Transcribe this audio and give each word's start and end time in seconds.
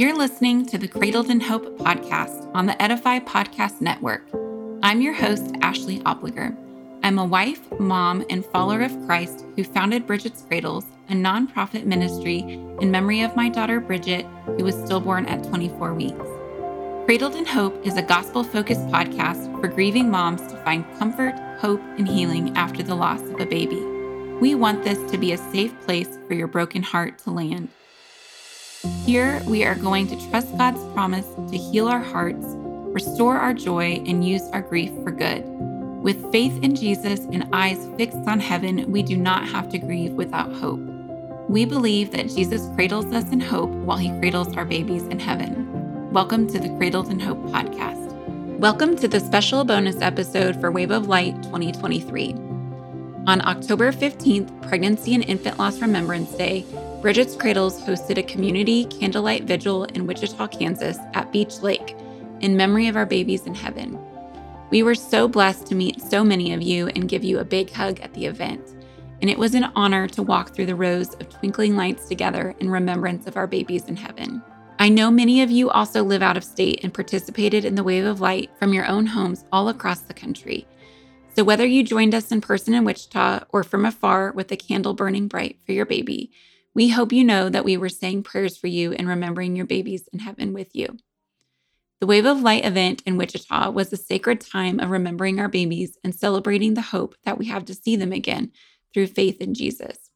You're 0.00 0.16
listening 0.16 0.64
to 0.64 0.78
the 0.78 0.88
Cradled 0.88 1.28
in 1.28 1.40
Hope 1.40 1.76
podcast 1.76 2.50
on 2.54 2.64
the 2.64 2.82
Edify 2.82 3.18
Podcast 3.18 3.82
Network. 3.82 4.26
I'm 4.82 5.02
your 5.02 5.12
host, 5.12 5.54
Ashley 5.60 6.00
Opliger. 6.06 6.56
I'm 7.02 7.18
a 7.18 7.24
wife, 7.26 7.60
mom, 7.78 8.24
and 8.30 8.42
follower 8.46 8.80
of 8.80 8.98
Christ 9.04 9.44
who 9.56 9.62
founded 9.62 10.06
Bridget's 10.06 10.40
Cradles, 10.40 10.86
a 11.10 11.12
nonprofit 11.12 11.84
ministry 11.84 12.38
in 12.80 12.90
memory 12.90 13.20
of 13.20 13.36
my 13.36 13.50
daughter 13.50 13.78
Bridget, 13.78 14.24
who 14.46 14.64
was 14.64 14.74
stillborn 14.74 15.26
at 15.26 15.44
24 15.44 15.92
weeks. 15.92 16.26
Cradled 17.04 17.34
in 17.34 17.44
Hope 17.44 17.86
is 17.86 17.98
a 17.98 18.02
gospel 18.02 18.42
focused 18.42 18.86
podcast 18.86 19.60
for 19.60 19.68
grieving 19.68 20.10
moms 20.10 20.40
to 20.46 20.56
find 20.64 20.86
comfort, 20.98 21.34
hope, 21.58 21.82
and 21.98 22.08
healing 22.08 22.56
after 22.56 22.82
the 22.82 22.94
loss 22.94 23.20
of 23.20 23.38
a 23.38 23.44
baby. 23.44 23.84
We 24.40 24.54
want 24.54 24.82
this 24.82 25.10
to 25.10 25.18
be 25.18 25.32
a 25.32 25.52
safe 25.52 25.78
place 25.82 26.18
for 26.26 26.32
your 26.32 26.48
broken 26.48 26.82
heart 26.82 27.18
to 27.18 27.30
land. 27.30 27.68
Here, 29.04 29.42
we 29.46 29.62
are 29.62 29.74
going 29.74 30.06
to 30.06 30.30
trust 30.30 30.56
God's 30.56 30.82
promise 30.94 31.26
to 31.50 31.58
heal 31.58 31.86
our 31.86 32.00
hearts, 32.00 32.46
restore 32.46 33.36
our 33.36 33.52
joy, 33.52 34.02
and 34.06 34.26
use 34.26 34.48
our 34.54 34.62
grief 34.62 34.90
for 35.04 35.10
good. 35.10 35.44
With 36.02 36.32
faith 36.32 36.58
in 36.62 36.74
Jesus 36.74 37.20
and 37.30 37.46
eyes 37.52 37.86
fixed 37.98 38.26
on 38.26 38.40
heaven, 38.40 38.90
we 38.90 39.02
do 39.02 39.18
not 39.18 39.46
have 39.46 39.68
to 39.70 39.78
grieve 39.78 40.12
without 40.12 40.50
hope. 40.54 40.80
We 41.46 41.66
believe 41.66 42.10
that 42.12 42.30
Jesus 42.30 42.70
cradles 42.74 43.12
us 43.12 43.30
in 43.30 43.40
hope 43.40 43.68
while 43.68 43.98
he 43.98 44.18
cradles 44.18 44.56
our 44.56 44.64
babies 44.64 45.02
in 45.08 45.18
heaven. 45.20 46.10
Welcome 46.10 46.46
to 46.48 46.58
the 46.58 46.74
Cradled 46.78 47.10
in 47.10 47.20
Hope 47.20 47.42
podcast. 47.48 48.10
Welcome 48.60 48.96
to 48.96 49.08
the 49.08 49.20
special 49.20 49.62
bonus 49.62 50.00
episode 50.00 50.58
for 50.58 50.70
Wave 50.70 50.90
of 50.90 51.06
Light 51.06 51.34
2023. 51.42 52.49
On 53.26 53.46
October 53.46 53.92
15th, 53.92 54.62
Pregnancy 54.66 55.14
and 55.14 55.22
Infant 55.24 55.58
Loss 55.58 55.82
Remembrance 55.82 56.32
Day, 56.32 56.64
Bridget's 57.02 57.36
Cradles 57.36 57.78
hosted 57.82 58.16
a 58.16 58.22
community 58.22 58.86
candlelight 58.86 59.44
vigil 59.44 59.84
in 59.84 60.06
Wichita, 60.06 60.48
Kansas 60.48 60.96
at 61.12 61.30
Beach 61.30 61.60
Lake 61.60 61.94
in 62.40 62.56
memory 62.56 62.88
of 62.88 62.96
our 62.96 63.04
babies 63.04 63.44
in 63.44 63.54
heaven. 63.54 63.98
We 64.70 64.82
were 64.82 64.94
so 64.94 65.28
blessed 65.28 65.66
to 65.66 65.74
meet 65.74 66.00
so 66.00 66.24
many 66.24 66.54
of 66.54 66.62
you 66.62 66.88
and 66.88 67.10
give 67.10 67.22
you 67.22 67.38
a 67.38 67.44
big 67.44 67.70
hug 67.70 68.00
at 68.00 68.14
the 68.14 68.24
event. 68.24 68.66
And 69.20 69.28
it 69.28 69.38
was 69.38 69.54
an 69.54 69.70
honor 69.76 70.08
to 70.08 70.22
walk 70.22 70.54
through 70.54 70.66
the 70.66 70.74
rows 70.74 71.12
of 71.14 71.28
twinkling 71.28 71.76
lights 71.76 72.08
together 72.08 72.54
in 72.58 72.70
remembrance 72.70 73.26
of 73.26 73.36
our 73.36 73.46
babies 73.46 73.84
in 73.84 73.96
heaven. 73.96 74.42
I 74.78 74.88
know 74.88 75.10
many 75.10 75.42
of 75.42 75.50
you 75.50 75.68
also 75.68 76.02
live 76.02 76.22
out 76.22 76.38
of 76.38 76.44
state 76.44 76.80
and 76.82 76.94
participated 76.94 77.66
in 77.66 77.74
the 77.74 77.84
Wave 77.84 78.06
of 78.06 78.22
Light 78.22 78.50
from 78.58 78.72
your 78.72 78.86
own 78.86 79.04
homes 79.04 79.44
all 79.52 79.68
across 79.68 80.00
the 80.00 80.14
country. 80.14 80.66
So, 81.36 81.44
whether 81.44 81.64
you 81.64 81.84
joined 81.84 82.14
us 82.14 82.32
in 82.32 82.40
person 82.40 82.74
in 82.74 82.84
Wichita 82.84 83.44
or 83.50 83.62
from 83.62 83.86
afar 83.86 84.32
with 84.32 84.50
a 84.50 84.56
candle 84.56 84.94
burning 84.94 85.28
bright 85.28 85.58
for 85.64 85.72
your 85.72 85.86
baby, 85.86 86.32
we 86.74 86.88
hope 86.88 87.12
you 87.12 87.24
know 87.24 87.48
that 87.48 87.64
we 87.64 87.76
were 87.76 87.88
saying 87.88 88.24
prayers 88.24 88.56
for 88.56 88.66
you 88.66 88.92
and 88.92 89.08
remembering 89.08 89.54
your 89.54 89.66
babies 89.66 90.08
in 90.12 90.18
heaven 90.18 90.52
with 90.52 90.74
you. 90.74 90.98
The 92.00 92.06
Wave 92.06 92.26
of 92.26 92.40
Light 92.40 92.64
event 92.64 93.02
in 93.06 93.16
Wichita 93.16 93.70
was 93.70 93.92
a 93.92 93.96
sacred 93.96 94.40
time 94.40 94.80
of 94.80 94.90
remembering 94.90 95.38
our 95.38 95.48
babies 95.48 95.98
and 96.02 96.14
celebrating 96.14 96.74
the 96.74 96.80
hope 96.80 97.14
that 97.24 97.38
we 97.38 97.46
have 97.46 97.64
to 97.66 97.74
see 97.74 97.94
them 97.94 98.12
again 98.12 98.50
through 98.92 99.08
faith 99.08 99.40
in 99.40 99.54
Jesus. 99.54 100.10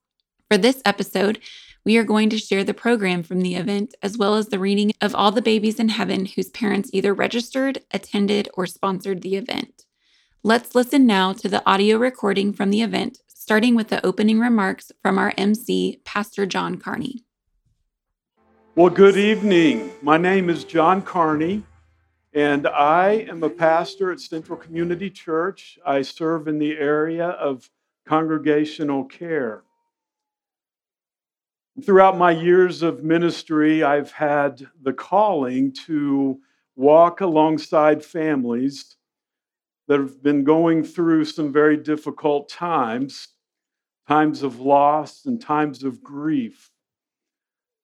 For 0.50 0.58
this 0.58 0.82
episode, 0.84 1.38
we 1.84 1.96
are 1.96 2.04
going 2.04 2.30
to 2.30 2.38
share 2.38 2.64
the 2.64 2.74
program 2.74 3.22
from 3.22 3.40
the 3.40 3.54
event 3.54 3.94
as 4.02 4.16
well 4.16 4.34
as 4.34 4.48
the 4.48 4.58
reading 4.58 4.92
of 5.00 5.14
all 5.14 5.30
the 5.30 5.42
babies 5.42 5.78
in 5.78 5.90
heaven 5.90 6.26
whose 6.26 6.50
parents 6.50 6.90
either 6.92 7.14
registered, 7.14 7.82
attended, 7.92 8.48
or 8.54 8.66
sponsored 8.66 9.22
the 9.22 9.36
event. 9.36 9.84
Let's 10.46 10.74
listen 10.74 11.06
now 11.06 11.32
to 11.32 11.48
the 11.48 11.62
audio 11.64 11.96
recording 11.96 12.52
from 12.52 12.68
the 12.68 12.82
event, 12.82 13.20
starting 13.28 13.74
with 13.74 13.88
the 13.88 14.04
opening 14.04 14.38
remarks 14.38 14.92
from 15.00 15.16
our 15.16 15.32
MC, 15.38 16.02
Pastor 16.04 16.44
John 16.44 16.76
Carney. 16.76 17.24
Well, 18.74 18.90
good 18.90 19.16
evening. 19.16 19.90
My 20.02 20.18
name 20.18 20.50
is 20.50 20.64
John 20.64 21.00
Carney. 21.00 21.62
And 22.34 22.66
I 22.66 23.26
am 23.26 23.42
a 23.42 23.48
pastor 23.48 24.12
at 24.12 24.20
Central 24.20 24.58
Community 24.58 25.08
Church. 25.08 25.78
I 25.86 26.02
serve 26.02 26.46
in 26.46 26.58
the 26.58 26.76
area 26.76 27.28
of 27.28 27.70
congregational 28.06 29.04
care. 29.04 29.62
Throughout 31.86 32.18
my 32.18 32.32
years 32.32 32.82
of 32.82 33.02
ministry, 33.02 33.82
I've 33.82 34.12
had 34.12 34.68
the 34.82 34.92
calling 34.92 35.72
to 35.86 36.38
walk 36.76 37.22
alongside 37.22 38.04
families 38.04 38.96
that 39.88 40.00
have 40.00 40.22
been 40.22 40.44
going 40.44 40.82
through 40.84 41.24
some 41.24 41.52
very 41.52 41.76
difficult 41.76 42.48
times, 42.48 43.28
times 44.08 44.42
of 44.42 44.60
loss 44.60 45.26
and 45.26 45.40
times 45.40 45.84
of 45.84 46.02
grief. 46.02 46.70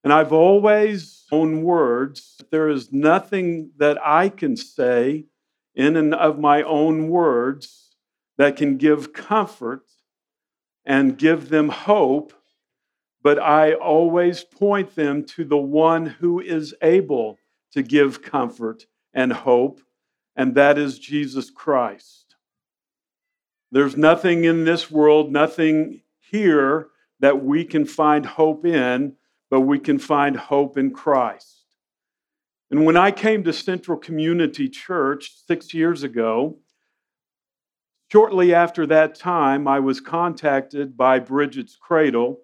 And 0.03 0.13
I've 0.13 0.33
always 0.33 1.25
own 1.31 1.63
words. 1.63 2.41
There 2.51 2.69
is 2.69 2.93
nothing 2.93 3.71
that 3.77 3.99
I 4.05 4.31
can 4.31 4.57
say 4.57 5.27
in 5.75 5.97
and 5.97 6.15
of 6.15 6.39
my 6.39 6.63
own 6.63 7.09
words 7.09 7.91
that 8.39 8.57
can 8.57 8.79
give 8.79 9.13
comfort 9.13 9.83
and 10.87 11.19
give 11.19 11.51
them 11.51 11.69
hope, 11.69 12.33
but 13.23 13.39
I 13.39 13.75
always 13.75 14.43
point 14.43 14.95
them 14.95 15.25
to 15.27 15.45
the 15.45 15.59
one 15.59 16.07
who 16.07 16.41
is 16.41 16.75
able 16.81 17.39
to 17.73 17.83
give 17.83 18.23
comfort 18.23 18.87
and 19.13 19.33
hope, 19.33 19.83
and 20.41 20.55
that 20.55 20.79
is 20.79 20.99
Jesus 20.99 21.51
Christ. 21.51 22.35
There's 23.71 23.95
nothing 23.95 24.45
in 24.45 24.65
this 24.65 24.91
world, 24.91 25.31
nothing 25.31 26.01
here 26.19 26.89
that 27.21 27.45
we 27.45 27.63
can 27.63 27.85
find 27.85 28.25
hope 28.25 28.65
in 28.65 29.17
but 29.51 29.61
we 29.61 29.79
can 29.79 29.99
find 29.99 30.35
hope 30.35 30.79
in 30.79 30.93
Christ. 30.93 31.65
And 32.71 32.87
when 32.87 32.97
I 32.97 33.11
came 33.11 33.45
to 33.45 33.53
Central 33.53 33.99
Community 33.99 34.67
Church 34.69 35.33
six 35.47 35.75
years 35.75 36.05
ago, 36.05 36.57
shortly 38.11 38.55
after 38.55 38.87
that 38.87 39.17
time, 39.17 39.69
I 39.69 39.81
was 39.81 40.01
contacted 40.01 40.97
by 40.97 41.19
Bridget's 41.19 41.77
Cradle 41.77 42.39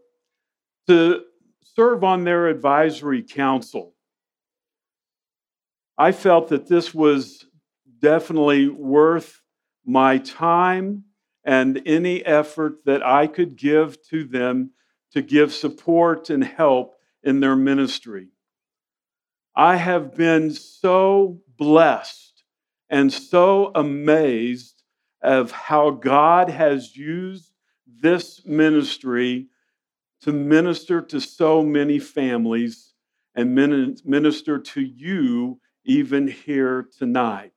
to 0.86 1.22
serve 1.62 2.04
on 2.04 2.24
their 2.24 2.48
advisory 2.48 3.22
council. 3.22 3.94
I 5.96 6.12
felt 6.12 6.48
that 6.48 6.66
this 6.66 6.92
was 6.92 7.45
definitely 7.98 8.68
worth 8.68 9.40
my 9.84 10.18
time 10.18 11.04
and 11.44 11.80
any 11.86 12.24
effort 12.24 12.84
that 12.84 13.04
I 13.04 13.26
could 13.26 13.56
give 13.56 14.02
to 14.08 14.24
them 14.24 14.72
to 15.12 15.22
give 15.22 15.52
support 15.52 16.28
and 16.30 16.42
help 16.44 16.96
in 17.22 17.40
their 17.40 17.56
ministry. 17.56 18.28
I 19.54 19.76
have 19.76 20.14
been 20.14 20.50
so 20.52 21.40
blessed 21.56 22.44
and 22.90 23.12
so 23.12 23.70
amazed 23.74 24.82
of 25.22 25.50
how 25.50 25.90
God 25.90 26.50
has 26.50 26.96
used 26.96 27.52
this 27.86 28.44
ministry 28.44 29.46
to 30.22 30.32
minister 30.32 31.00
to 31.00 31.20
so 31.20 31.62
many 31.62 31.98
families 31.98 32.92
and 33.34 33.54
minister 34.04 34.58
to 34.58 34.80
you 34.80 35.60
even 35.84 36.28
here 36.28 36.88
tonight. 36.98 37.55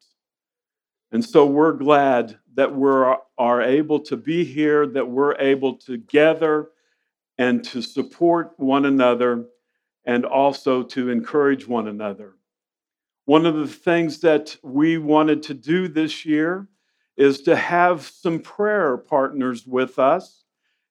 And 1.12 1.24
so 1.26 1.46
we're 1.46 1.74
glad 1.74 2.38
that 2.54 2.76
we 2.76 2.90
are 3.38 3.62
able 3.62 4.00
to 4.02 4.18
be 4.18 4.44
here, 4.44 4.86
that 4.88 5.08
we're 5.10 5.36
able 5.40 5.76
to 5.78 5.98
gather 5.98 6.70
and 7.38 7.64
to 7.64 7.82
support 7.82 8.54
one 8.58 8.86
another 8.86 9.46
and 10.06 10.26
also 10.26 10.84
to 10.84 11.10
encourage 11.10 11.68
one 11.68 11.88
another. 11.88 12.36
One 13.26 13.46
of 13.46 13.56
the 13.56 13.68
things 13.68 14.20
that 14.22 14.56
we 14.64 14.98
wanted 14.98 15.44
to 15.44 15.54
do 15.54 15.88
this 15.88 16.26
year 16.26 16.68
is 17.16 17.42
to 17.44 17.56
have 17.56 18.04
some 18.04 18.40
prayer 18.40 18.98
partners 18.98 19.68
with 19.68 20.00
us. 20.00 20.44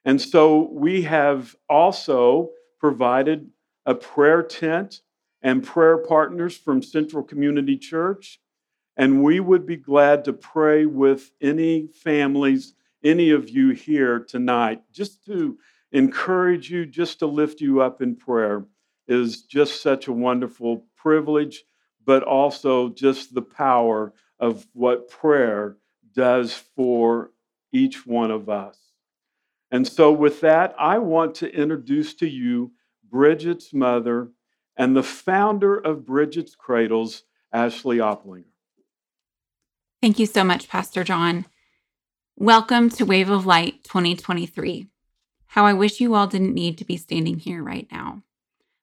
And 0.05 0.21
so 0.21 0.71
we 0.73 1.03
have 1.03 1.57
also 1.69 2.51
provided 2.79 3.51
a 3.87 3.95
prayer 3.95 4.43
tent 4.43 5.01
and 5.43 5.65
prayer 5.65 5.99
partners 5.99 6.57
from 6.57 6.83
Central 6.83 7.23
Community 7.23 7.77
Church. 7.77 8.41
And 8.99 9.23
we 9.23 9.39
would 9.39 9.65
be 9.65 9.77
glad 9.77 10.25
to 10.25 10.33
pray 10.33 10.85
with 10.85 11.31
any 11.41 11.87
families, 11.87 12.75
any 13.05 13.31
of 13.31 13.49
you 13.49 13.71
here 13.71 14.19
tonight, 14.19 14.83
just 14.93 15.25
to 15.27 15.57
encourage 15.93 16.69
you, 16.69 16.85
just 16.85 17.21
to 17.21 17.27
lift 17.27 17.61
you 17.61 17.81
up 17.81 18.03
in 18.03 18.17
prayer 18.17 18.67
is 19.07 19.43
just 19.43 19.83
such 19.83 20.09
a 20.09 20.13
wonderful 20.13 20.85
privilege, 20.97 21.65
but 22.05 22.25
also 22.25 22.89
just 22.91 23.35
the 23.35 23.43
power 23.43 24.13
of 24.41 24.67
what 24.75 25.09
prayer 25.09 25.77
does 26.13 26.53
for 26.53 27.31
each 27.73 28.05
one 28.05 28.33
of 28.33 28.49
us. 28.49 28.79
And 29.71 29.87
so, 29.87 30.13
with 30.13 30.41
that, 30.41 30.75
I 30.79 30.99
want 30.99 31.37
to 31.37 31.55
introduce 31.55 32.15
to 32.15 32.29
you 32.29 32.73
Bridget's 33.09 33.73
mother 33.73 34.31
and 34.77 34.97
the 34.97 35.03
founder 35.03 35.77
of 35.77 36.05
Bridget's 36.05 36.55
Cradles, 36.55 37.23
Ashley 37.53 38.01
Opliger. 38.01 38.48
Thank 40.01 40.21
you 40.21 40.27
so 40.27 40.45
much, 40.45 40.69
Pastor 40.69 41.03
John. 41.03 41.45
Welcome 42.37 42.89
to 42.91 43.05
Wave 43.05 43.31
of 43.31 43.47
Light 43.47 43.83
2023. 43.83 44.87
How 45.49 45.67
I 45.67 45.73
wish 45.73 46.01
you 46.01 46.15
all 46.15 46.29
didn't 46.29 46.55
need 46.55 46.79
to 46.79 46.85
be 46.85 46.97
standing 46.97 47.41
here 47.41 47.65
right 47.65 47.89
now. 47.91 48.23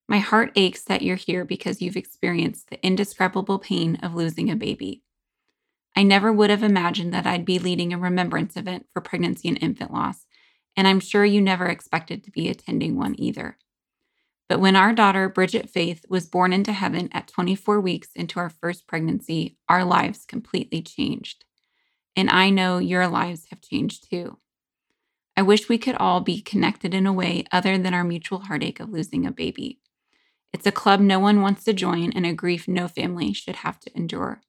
My 0.10 0.18
heart 0.18 0.52
aches 0.58 0.84
that 0.84 1.04
you're 1.04 1.16
here 1.16 1.46
because 1.46 1.82
you've 1.82 1.96
experienced 1.96 2.70
the 2.70 2.86
indescribable 2.86 3.60
pain 3.60 3.96
of 4.04 4.14
losing 4.14 4.52
a 4.52 4.58
baby. 4.58 5.04
I 5.96 6.04
never 6.04 6.34
would 6.34 6.50
have 6.50 6.64
imagined 6.64 7.14
that 7.14 7.26
I'd 7.26 7.46
be 7.46 7.60
leading 7.60 7.94
a 7.94 7.98
remembrance 7.98 8.58
event 8.58 8.88
for 8.92 9.00
pregnancy 9.00 9.48
and 9.48 9.58
infant 9.62 9.94
loss, 9.94 10.26
and 10.76 10.86
I'm 10.86 11.00
sure 11.00 11.24
you 11.24 11.40
never 11.40 11.68
expected 11.68 12.26
to 12.26 12.32
be 12.32 12.50
attending 12.50 12.98
one 12.98 13.16
either. 13.18 13.58
But 14.48 14.60
when 14.60 14.76
our 14.76 14.94
daughter, 14.94 15.28
Bridget 15.28 15.70
Faith, 15.70 16.06
was 16.08 16.28
born 16.28 16.54
into 16.54 16.72
heaven 16.72 17.10
at 17.12 17.28
24 17.28 17.80
weeks 17.80 18.10
into 18.16 18.40
our 18.40 18.50
first 18.50 18.88
pregnancy, 18.88 19.58
our 19.68 19.84
lives 19.84 20.26
completely 20.26 20.82
changed. 20.82 21.46
And 22.16 22.30
I 22.30 22.50
know 22.50 22.78
your 22.78 23.08
lives 23.08 23.48
have 23.50 23.62
changed 23.62 24.10
too. 24.10 24.38
I 25.36 25.42
wish 25.42 25.68
we 25.68 25.78
could 25.78 25.96
all 25.96 26.22
be 26.22 26.42
connected 26.42 26.94
in 26.94 27.06
a 27.06 27.14
way 27.14 27.44
other 27.52 27.78
than 27.78 27.94
our 27.94 28.04
mutual 28.04 28.40
heartache 28.40 28.80
of 28.80 28.90
losing 28.90 29.26
a 29.26 29.32
baby. 29.32 29.80
It's 30.54 30.66
a 30.66 30.72
club 30.72 31.02
no 31.02 31.20
one 31.20 31.42
wants 31.42 31.66
to 31.66 31.74
join 31.74 32.14
and 32.14 32.26
a 32.26 32.34
grief 32.34 32.68
no 32.68 32.88
family 32.88 33.34
should 33.34 33.58
have 33.58 33.80
to 33.82 33.98
endure. 33.98 34.42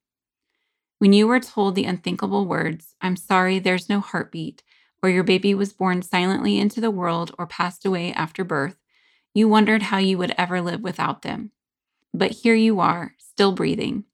When 0.98 1.12
you 1.12 1.26
were 1.26 1.40
told 1.40 1.74
the 1.74 1.84
unthinkable 1.84 2.46
words, 2.46 2.94
I'm 3.00 3.16
sorry 3.16 3.58
there's 3.58 3.88
no 3.88 4.00
heartbeat, 4.00 4.62
or 5.02 5.10
your 5.10 5.24
baby 5.24 5.54
was 5.54 5.72
born 5.72 6.02
silently 6.02 6.58
into 6.58 6.80
the 6.80 6.90
world 6.90 7.34
or 7.38 7.46
passed 7.46 7.84
away 7.84 8.12
after 8.12 8.44
birth, 8.44 8.76
you 9.36 9.46
wondered 9.46 9.82
how 9.82 9.98
you 9.98 10.16
would 10.16 10.34
ever 10.38 10.62
live 10.62 10.80
without 10.80 11.20
them. 11.20 11.50
But 12.14 12.30
here 12.30 12.54
you 12.54 12.80
are, 12.80 13.14
still 13.18 13.52
breathing. 13.52 14.04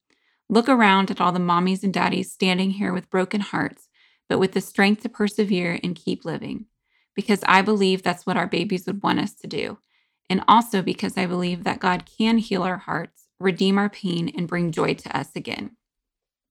Look 0.48 0.68
around 0.68 1.12
at 1.12 1.20
all 1.20 1.30
the 1.30 1.38
mommies 1.38 1.84
and 1.84 1.94
daddies 1.94 2.32
standing 2.32 2.72
here 2.72 2.92
with 2.92 3.08
broken 3.08 3.40
hearts, 3.40 3.88
but 4.28 4.40
with 4.40 4.50
the 4.50 4.60
strength 4.60 5.02
to 5.02 5.08
persevere 5.08 5.78
and 5.80 5.94
keep 5.94 6.24
living. 6.24 6.66
Because 7.14 7.38
I 7.46 7.62
believe 7.62 8.02
that's 8.02 8.26
what 8.26 8.36
our 8.36 8.48
babies 8.48 8.84
would 8.86 9.04
want 9.04 9.20
us 9.20 9.32
to 9.36 9.46
do. 9.46 9.78
And 10.28 10.42
also 10.48 10.82
because 10.82 11.16
I 11.16 11.26
believe 11.26 11.62
that 11.62 11.78
God 11.78 12.02
can 12.18 12.38
heal 12.38 12.64
our 12.64 12.78
hearts, 12.78 13.28
redeem 13.38 13.78
our 13.78 13.90
pain, 13.90 14.28
and 14.36 14.48
bring 14.48 14.72
joy 14.72 14.94
to 14.94 15.16
us 15.16 15.28
again. 15.36 15.76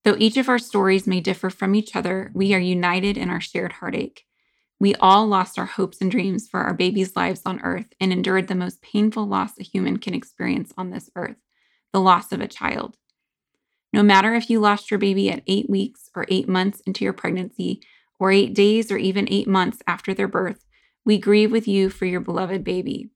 Though 0.06 0.16
each 0.18 0.38
of 0.38 0.48
our 0.48 0.60
stories 0.60 1.06
may 1.06 1.20
differ 1.20 1.50
from 1.50 1.76
each 1.76 1.94
other, 1.94 2.32
we 2.34 2.54
are 2.54 2.60
united 2.60 3.18
in 3.18 3.30
our 3.30 3.42
shared 3.42 3.74
heartache. 3.74 4.24
We 4.82 4.96
all 4.96 5.28
lost 5.28 5.60
our 5.60 5.68
hopes 5.68 6.02
and 6.02 6.10
dreams 6.10 6.48
for 6.50 6.62
our 6.62 6.74
babies' 6.74 7.16
lives 7.16 7.44
on 7.46 7.62
earth 7.62 7.94
and 8.00 8.12
endured 8.12 8.48
the 8.48 8.56
most 8.56 8.82
painful 8.82 9.28
loss 9.28 9.52
a 9.60 9.64
human 9.64 9.98
can 9.98 10.16
experience 10.16 10.74
on 10.76 10.90
this 10.90 11.08
earth 11.16 11.38
the 11.94 12.02
loss 12.02 12.32
of 12.32 12.42
a 12.42 12.48
child. 12.48 12.98
No 13.94 14.02
matter 14.02 14.34
if 14.34 14.50
you 14.50 14.60
lost 14.60 14.90
your 14.90 14.98
baby 14.98 15.30
at 15.30 15.44
eight 15.46 15.70
weeks 15.70 16.10
or 16.16 16.26
eight 16.30 16.50
months 16.50 16.80
into 16.88 17.04
your 17.04 17.14
pregnancy, 17.14 17.80
or 18.20 18.32
eight 18.32 18.56
days 18.56 18.92
or 18.92 18.98
even 18.98 19.28
eight 19.30 19.48
months 19.48 19.84
after 19.86 20.16
their 20.16 20.28
birth, 20.28 20.66
we 21.06 21.20
grieve 21.20 21.52
with 21.52 21.68
you 21.68 21.92
for 21.92 22.06
your 22.06 22.20
beloved 22.20 22.64
baby. 22.64 23.12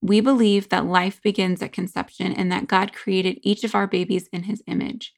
We 0.00 0.20
believe 0.20 0.68
that 0.68 0.86
life 0.86 1.20
begins 1.20 1.62
at 1.62 1.72
conception 1.72 2.32
and 2.32 2.52
that 2.52 2.68
God 2.68 2.92
created 2.92 3.40
each 3.42 3.64
of 3.64 3.74
our 3.74 3.88
babies 3.88 4.28
in 4.32 4.44
his 4.44 4.62
image. 4.68 5.14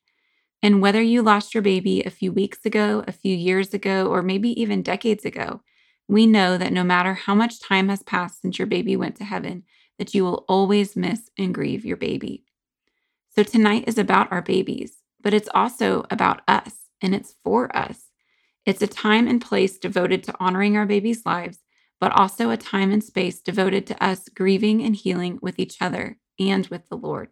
And 0.62 0.81
whether 0.81 1.02
you 1.02 1.20
lost 1.20 1.52
your 1.52 1.62
baby 1.62 2.02
a 2.02 2.10
few 2.10 2.32
weeks 2.32 2.64
ago, 2.64 3.04
a 3.06 3.12
few 3.12 3.36
years 3.36 3.75
ago, 3.75 4.06
or 4.06 4.22
maybe 4.22 4.58
even 4.58 4.82
decades 4.82 5.26
ago, 5.26 5.60
we 6.09 6.27
know 6.27 6.59
that 6.59 6.73
no 6.73 6.85
matter 6.85 7.15
how 7.15 7.35
much 7.35 7.61
time 7.61 7.89
has 7.89 8.03
passed 8.03 8.43
since 8.43 8.59
your 8.59 8.67
baby 8.67 8.97
went 8.97 9.17
to 9.17 9.25
heaven, 9.25 9.65
that 9.99 10.15
you 10.15 10.25
will 10.25 10.45
always 10.49 10.97
miss 10.97 11.31
and 11.39 11.55
grieve 11.55 11.85
your 11.85 11.97
baby. 11.97 12.45
So 13.35 13.43
tonight 13.43 13.85
is 13.87 13.99
about 13.99 14.31
our 14.31 14.43
babies, 14.43 14.99
but 15.21 15.35
it's 15.35 15.49
also 15.55 16.05
about 16.11 16.43
us 16.47 16.89
and 17.01 17.15
it's 17.15 17.37
for 17.43 17.75
us. 17.77 18.11
It's 18.67 18.83
a 18.83 18.87
time 18.87 19.27
and 19.27 19.41
place 19.41 19.79
devoted 19.79 20.23
to 20.25 20.35
honoring 20.41 20.77
our 20.77 20.87
babies' 20.87 21.27
lives, 21.27 21.59
but 22.01 22.12
also 22.12 22.51
a 22.51 22.56
time 22.56 22.93
and 22.93 23.05
space 23.05 23.41
devoted 23.41 23.87
to 23.89 24.05
us 24.05 24.29
grieving 24.29 24.83
and 24.83 24.97
healing 24.97 25.39
with 25.43 25.59
each 25.59 25.81
other 25.81 26.19
and 26.39 26.67
with 26.69 26.89
the 26.89 26.97
Lord. 26.97 27.29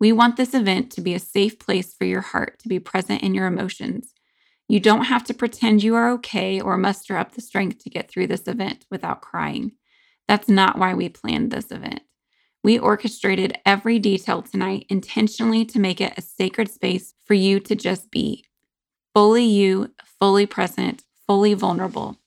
We 0.00 0.12
want 0.12 0.36
this 0.36 0.54
event 0.54 0.90
to 0.92 1.00
be 1.00 1.14
a 1.14 1.18
safe 1.18 1.58
place 1.58 1.94
for 1.94 2.04
your 2.04 2.20
heart 2.20 2.58
to 2.60 2.68
be 2.68 2.78
present 2.78 3.22
in 3.22 3.34
your 3.34 3.46
emotions. 3.46 4.13
You 4.68 4.80
don't 4.80 5.04
have 5.04 5.24
to 5.24 5.34
pretend 5.34 5.82
you 5.82 5.94
are 5.94 6.10
okay 6.12 6.60
or 6.60 6.76
muster 6.76 7.16
up 7.16 7.32
the 7.32 7.40
strength 7.40 7.84
to 7.84 7.90
get 7.90 8.10
through 8.10 8.28
this 8.28 8.48
event 8.48 8.86
without 8.90 9.20
crying. 9.20 9.72
That's 10.26 10.48
not 10.48 10.78
why 10.78 10.94
we 10.94 11.08
planned 11.08 11.50
this 11.50 11.70
event. 11.70 12.00
We 12.62 12.78
orchestrated 12.78 13.58
every 13.66 13.98
detail 13.98 14.40
tonight 14.40 14.86
intentionally 14.88 15.66
to 15.66 15.78
make 15.78 16.00
it 16.00 16.14
a 16.16 16.22
sacred 16.22 16.70
space 16.70 17.12
for 17.24 17.34
you 17.34 17.60
to 17.60 17.74
just 17.74 18.10
be 18.10 18.46
fully 19.12 19.44
you, 19.44 19.92
fully 20.18 20.46
present, 20.46 21.04
fully 21.26 21.52
vulnerable. 21.52 22.18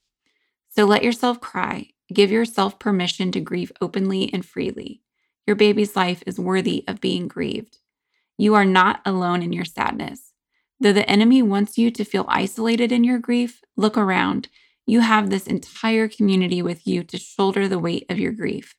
So 0.69 0.85
let 0.85 1.03
yourself 1.03 1.41
cry. 1.41 1.89
Give 2.13 2.31
yourself 2.31 2.77
permission 2.77 3.31
to 3.31 3.41
grieve 3.41 3.71
openly 3.81 4.31
and 4.31 4.45
freely. 4.45 5.01
Your 5.47 5.55
baby's 5.55 5.95
life 5.95 6.21
is 6.27 6.39
worthy 6.39 6.83
of 6.87 7.01
being 7.01 7.27
grieved. 7.27 7.79
You 8.37 8.53
are 8.53 8.63
not 8.63 9.01
alone 9.05 9.41
in 9.41 9.51
your 9.51 9.65
sadness. 9.65 10.26
Though 10.79 10.93
the 10.93 11.09
enemy 11.09 11.41
wants 11.41 11.77
you 11.77 11.89
to 11.91 12.05
feel 12.05 12.25
isolated 12.27 12.91
in 12.91 13.03
your 13.03 13.19
grief, 13.19 13.61
look 13.75 13.97
around. 13.97 14.47
You 14.85 15.01
have 15.01 15.29
this 15.29 15.47
entire 15.47 16.07
community 16.07 16.61
with 16.61 16.85
you 16.85 17.03
to 17.03 17.17
shoulder 17.17 17.67
the 17.67 17.79
weight 17.79 18.05
of 18.09 18.19
your 18.19 18.31
grief. 18.31 18.75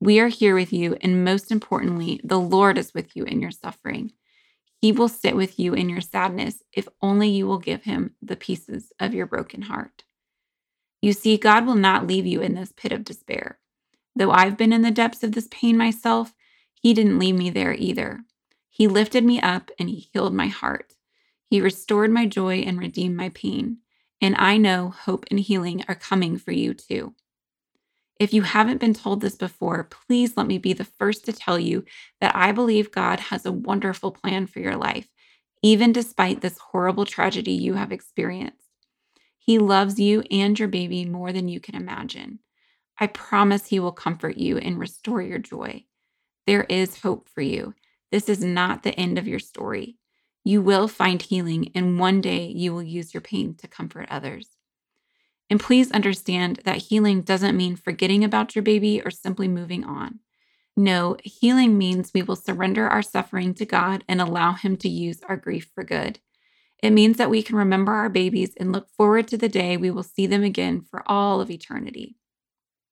We 0.00 0.20
are 0.20 0.28
here 0.28 0.54
with 0.54 0.72
you, 0.72 0.96
and 1.00 1.24
most 1.24 1.50
importantly, 1.50 2.20
the 2.22 2.40
Lord 2.40 2.76
is 2.76 2.92
with 2.92 3.16
you 3.16 3.24
in 3.24 3.40
your 3.40 3.50
suffering. 3.50 4.12
He 4.80 4.90
will 4.92 5.08
sit 5.08 5.36
with 5.36 5.58
you 5.60 5.74
in 5.74 5.88
your 5.88 6.00
sadness 6.00 6.62
if 6.72 6.88
only 7.00 7.28
you 7.28 7.46
will 7.46 7.58
give 7.58 7.84
him 7.84 8.16
the 8.20 8.36
pieces 8.36 8.92
of 8.98 9.14
your 9.14 9.26
broken 9.26 9.62
heart. 9.62 10.02
You 11.00 11.12
see, 11.12 11.36
God 11.36 11.66
will 11.66 11.76
not 11.76 12.06
leave 12.06 12.26
you 12.26 12.40
in 12.40 12.54
this 12.54 12.72
pit 12.76 12.92
of 12.92 13.04
despair. 13.04 13.58
Though 14.14 14.30
I've 14.30 14.56
been 14.56 14.72
in 14.72 14.82
the 14.82 14.90
depths 14.90 15.22
of 15.22 15.32
this 15.32 15.48
pain 15.50 15.76
myself, 15.76 16.34
He 16.74 16.94
didn't 16.94 17.18
leave 17.18 17.36
me 17.36 17.48
there 17.50 17.74
either. 17.74 18.24
He 18.68 18.88
lifted 18.88 19.24
me 19.24 19.40
up 19.40 19.70
and 19.78 19.88
He 19.88 20.08
healed 20.12 20.34
my 20.34 20.48
heart. 20.48 20.94
He 21.52 21.60
restored 21.60 22.10
my 22.10 22.24
joy 22.24 22.60
and 22.60 22.78
redeemed 22.78 23.14
my 23.14 23.28
pain. 23.28 23.76
And 24.22 24.34
I 24.38 24.56
know 24.56 24.88
hope 24.88 25.26
and 25.30 25.38
healing 25.38 25.84
are 25.86 25.94
coming 25.94 26.38
for 26.38 26.50
you 26.50 26.72
too. 26.72 27.14
If 28.18 28.32
you 28.32 28.40
haven't 28.40 28.80
been 28.80 28.94
told 28.94 29.20
this 29.20 29.34
before, 29.34 29.84
please 29.84 30.34
let 30.34 30.46
me 30.46 30.56
be 30.56 30.72
the 30.72 30.86
first 30.86 31.26
to 31.26 31.32
tell 31.34 31.58
you 31.58 31.84
that 32.22 32.34
I 32.34 32.52
believe 32.52 32.90
God 32.90 33.20
has 33.20 33.44
a 33.44 33.52
wonderful 33.52 34.12
plan 34.12 34.46
for 34.46 34.60
your 34.60 34.76
life, 34.76 35.06
even 35.62 35.92
despite 35.92 36.40
this 36.40 36.56
horrible 36.56 37.04
tragedy 37.04 37.52
you 37.52 37.74
have 37.74 37.92
experienced. 37.92 38.70
He 39.36 39.58
loves 39.58 40.00
you 40.00 40.22
and 40.30 40.58
your 40.58 40.68
baby 40.68 41.04
more 41.04 41.34
than 41.34 41.48
you 41.48 41.60
can 41.60 41.74
imagine. 41.74 42.38
I 42.98 43.08
promise 43.08 43.66
He 43.66 43.78
will 43.78 43.92
comfort 43.92 44.38
you 44.38 44.56
and 44.56 44.78
restore 44.78 45.20
your 45.20 45.38
joy. 45.38 45.84
There 46.46 46.64
is 46.64 47.02
hope 47.02 47.28
for 47.28 47.42
you. 47.42 47.74
This 48.10 48.30
is 48.30 48.42
not 48.42 48.84
the 48.84 48.98
end 48.98 49.18
of 49.18 49.28
your 49.28 49.38
story. 49.38 49.98
You 50.44 50.60
will 50.60 50.88
find 50.88 51.22
healing, 51.22 51.70
and 51.74 51.98
one 51.98 52.20
day 52.20 52.46
you 52.46 52.72
will 52.72 52.82
use 52.82 53.14
your 53.14 53.20
pain 53.20 53.54
to 53.56 53.68
comfort 53.68 54.08
others. 54.10 54.48
And 55.48 55.60
please 55.60 55.92
understand 55.92 56.60
that 56.64 56.78
healing 56.78 57.22
doesn't 57.22 57.56
mean 57.56 57.76
forgetting 57.76 58.24
about 58.24 58.56
your 58.56 58.62
baby 58.62 59.02
or 59.02 59.10
simply 59.10 59.48
moving 59.48 59.84
on. 59.84 60.20
No, 60.76 61.16
healing 61.22 61.76
means 61.76 62.12
we 62.14 62.22
will 62.22 62.36
surrender 62.36 62.88
our 62.88 63.02
suffering 63.02 63.54
to 63.54 63.66
God 63.66 64.04
and 64.08 64.20
allow 64.20 64.52
Him 64.52 64.76
to 64.78 64.88
use 64.88 65.20
our 65.28 65.36
grief 65.36 65.70
for 65.74 65.84
good. 65.84 66.18
It 66.82 66.90
means 66.90 67.18
that 67.18 67.30
we 67.30 67.42
can 67.42 67.56
remember 67.56 67.92
our 67.92 68.08
babies 68.08 68.54
and 68.56 68.72
look 68.72 68.88
forward 68.90 69.28
to 69.28 69.36
the 69.36 69.48
day 69.48 69.76
we 69.76 69.90
will 69.90 70.02
see 70.02 70.26
them 70.26 70.42
again 70.42 70.80
for 70.80 71.02
all 71.06 71.40
of 71.40 71.50
eternity. 71.50 72.16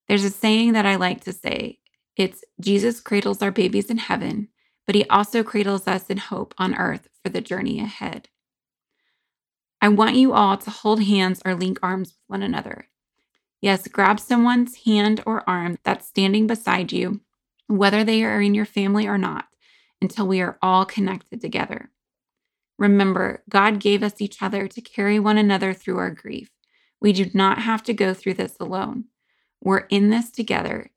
There's 0.06 0.24
a 0.24 0.30
saying 0.30 0.72
that 0.72 0.86
I 0.86 0.96
like 0.96 1.24
to 1.24 1.32
say 1.32 1.78
it's 2.16 2.44
Jesus 2.60 3.00
cradles 3.00 3.42
our 3.42 3.50
babies 3.50 3.90
in 3.90 3.96
heaven, 3.96 4.48
but 4.90 4.96
he 4.96 5.04
also 5.04 5.44
cradles 5.44 5.86
us 5.86 6.10
in 6.10 6.16
hope 6.16 6.52
on 6.58 6.74
earth 6.74 7.06
for 7.22 7.30
the 7.30 7.40
journey 7.40 7.78
ahead. 7.78 8.28
I 9.80 9.86
want 9.86 10.16
you 10.16 10.32
all 10.32 10.56
to 10.56 10.68
hold 10.68 11.00
hands 11.00 11.40
or 11.44 11.54
link 11.54 11.78
arms 11.80 12.08
with 12.08 12.18
one 12.26 12.42
another. 12.42 12.88
Yes, 13.60 13.86
grab 13.86 14.18
someone's 14.18 14.82
hand 14.84 15.22
or 15.24 15.48
arm 15.48 15.78
that's 15.84 16.08
standing 16.08 16.48
beside 16.48 16.90
you, 16.90 17.20
whether 17.68 18.02
they 18.02 18.24
are 18.24 18.42
in 18.42 18.52
your 18.52 18.64
family 18.64 19.06
or 19.06 19.16
not, 19.16 19.44
until 20.02 20.26
we 20.26 20.40
are 20.40 20.58
all 20.60 20.84
connected 20.84 21.40
together. 21.40 21.92
Remember, 22.76 23.44
God 23.48 23.78
gave 23.78 24.02
us 24.02 24.20
each 24.20 24.42
other 24.42 24.66
to 24.66 24.80
carry 24.80 25.20
one 25.20 25.38
another 25.38 25.72
through 25.72 25.98
our 25.98 26.10
grief. 26.10 26.50
We 27.00 27.12
do 27.12 27.30
not 27.32 27.60
have 27.60 27.84
to 27.84 27.94
go 27.94 28.12
through 28.12 28.34
this 28.34 28.56
alone. 28.58 29.04
We're 29.62 29.86
in 29.86 30.10
this 30.10 30.32
together. 30.32 30.90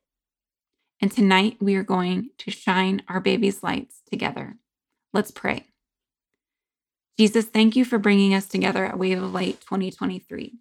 And 1.04 1.12
tonight 1.12 1.58
we 1.60 1.74
are 1.74 1.82
going 1.82 2.30
to 2.38 2.50
shine 2.50 3.02
our 3.08 3.20
baby's 3.20 3.62
lights 3.62 4.00
together. 4.10 4.56
Let's 5.12 5.30
pray. 5.30 5.66
Jesus, 7.18 7.44
thank 7.44 7.76
you 7.76 7.84
for 7.84 7.98
bringing 7.98 8.32
us 8.32 8.46
together 8.46 8.86
at 8.86 8.98
Wave 8.98 9.22
of 9.22 9.34
Light 9.34 9.60
2023. 9.60 10.54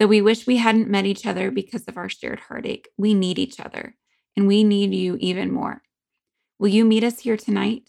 Though 0.00 0.08
we 0.08 0.20
wish 0.20 0.48
we 0.48 0.56
hadn't 0.56 0.90
met 0.90 1.06
each 1.06 1.26
other 1.26 1.52
because 1.52 1.84
of 1.86 1.96
our 1.96 2.08
shared 2.08 2.40
heartache, 2.40 2.88
we 2.96 3.14
need 3.14 3.38
each 3.38 3.60
other, 3.60 3.94
and 4.36 4.48
we 4.48 4.64
need 4.64 4.94
you 4.94 5.16
even 5.20 5.52
more. 5.52 5.82
Will 6.58 6.66
you 6.66 6.84
meet 6.84 7.04
us 7.04 7.20
here 7.20 7.36
tonight? 7.36 7.88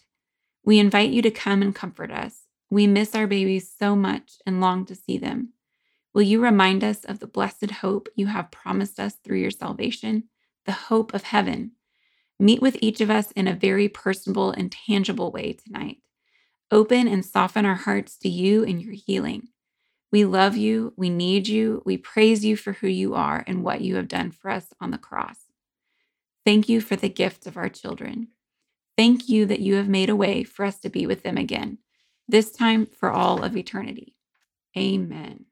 We 0.64 0.78
invite 0.78 1.10
you 1.10 1.22
to 1.22 1.30
come 1.32 1.60
and 1.60 1.74
comfort 1.74 2.12
us. 2.12 2.42
We 2.70 2.86
miss 2.86 3.16
our 3.16 3.26
babies 3.26 3.74
so 3.76 3.96
much 3.96 4.34
and 4.46 4.60
long 4.60 4.84
to 4.84 4.94
see 4.94 5.18
them. 5.18 5.54
Will 6.14 6.22
you 6.22 6.40
remind 6.40 6.84
us 6.84 7.04
of 7.04 7.18
the 7.18 7.26
blessed 7.26 7.72
hope 7.72 8.08
you 8.14 8.26
have 8.26 8.52
promised 8.52 9.00
us 9.00 9.16
through 9.24 9.38
your 9.38 9.50
salvation, 9.50 10.28
the 10.64 10.72
hope 10.72 11.14
of 11.14 11.24
heaven? 11.24 11.72
Meet 12.38 12.60
with 12.60 12.76
each 12.80 13.00
of 13.00 13.10
us 13.10 13.30
in 13.32 13.46
a 13.46 13.54
very 13.54 13.88
personable 13.88 14.50
and 14.50 14.72
tangible 14.72 15.30
way 15.30 15.52
tonight. 15.52 15.98
Open 16.70 17.06
and 17.06 17.24
soften 17.24 17.64
our 17.64 17.74
hearts 17.74 18.16
to 18.18 18.28
you 18.28 18.64
and 18.64 18.82
your 18.82 18.94
healing. 18.94 19.48
We 20.10 20.24
love 20.24 20.56
you. 20.56 20.92
We 20.96 21.10
need 21.10 21.48
you. 21.48 21.82
We 21.84 21.96
praise 21.96 22.44
you 22.44 22.56
for 22.56 22.74
who 22.74 22.88
you 22.88 23.14
are 23.14 23.44
and 23.46 23.62
what 23.62 23.80
you 23.80 23.96
have 23.96 24.08
done 24.08 24.30
for 24.30 24.50
us 24.50 24.66
on 24.80 24.90
the 24.90 24.98
cross. 24.98 25.38
Thank 26.44 26.68
you 26.68 26.80
for 26.80 26.96
the 26.96 27.08
gift 27.08 27.46
of 27.46 27.56
our 27.56 27.68
children. 27.68 28.28
Thank 28.96 29.28
you 29.28 29.46
that 29.46 29.60
you 29.60 29.74
have 29.74 29.88
made 29.88 30.08
a 30.08 30.16
way 30.16 30.44
for 30.44 30.64
us 30.64 30.78
to 30.80 30.88
be 30.88 31.06
with 31.06 31.22
them 31.22 31.36
again, 31.36 31.78
this 32.28 32.52
time 32.52 32.86
for 32.86 33.10
all 33.10 33.42
of 33.42 33.56
eternity. 33.56 34.14
Amen. 34.76 35.46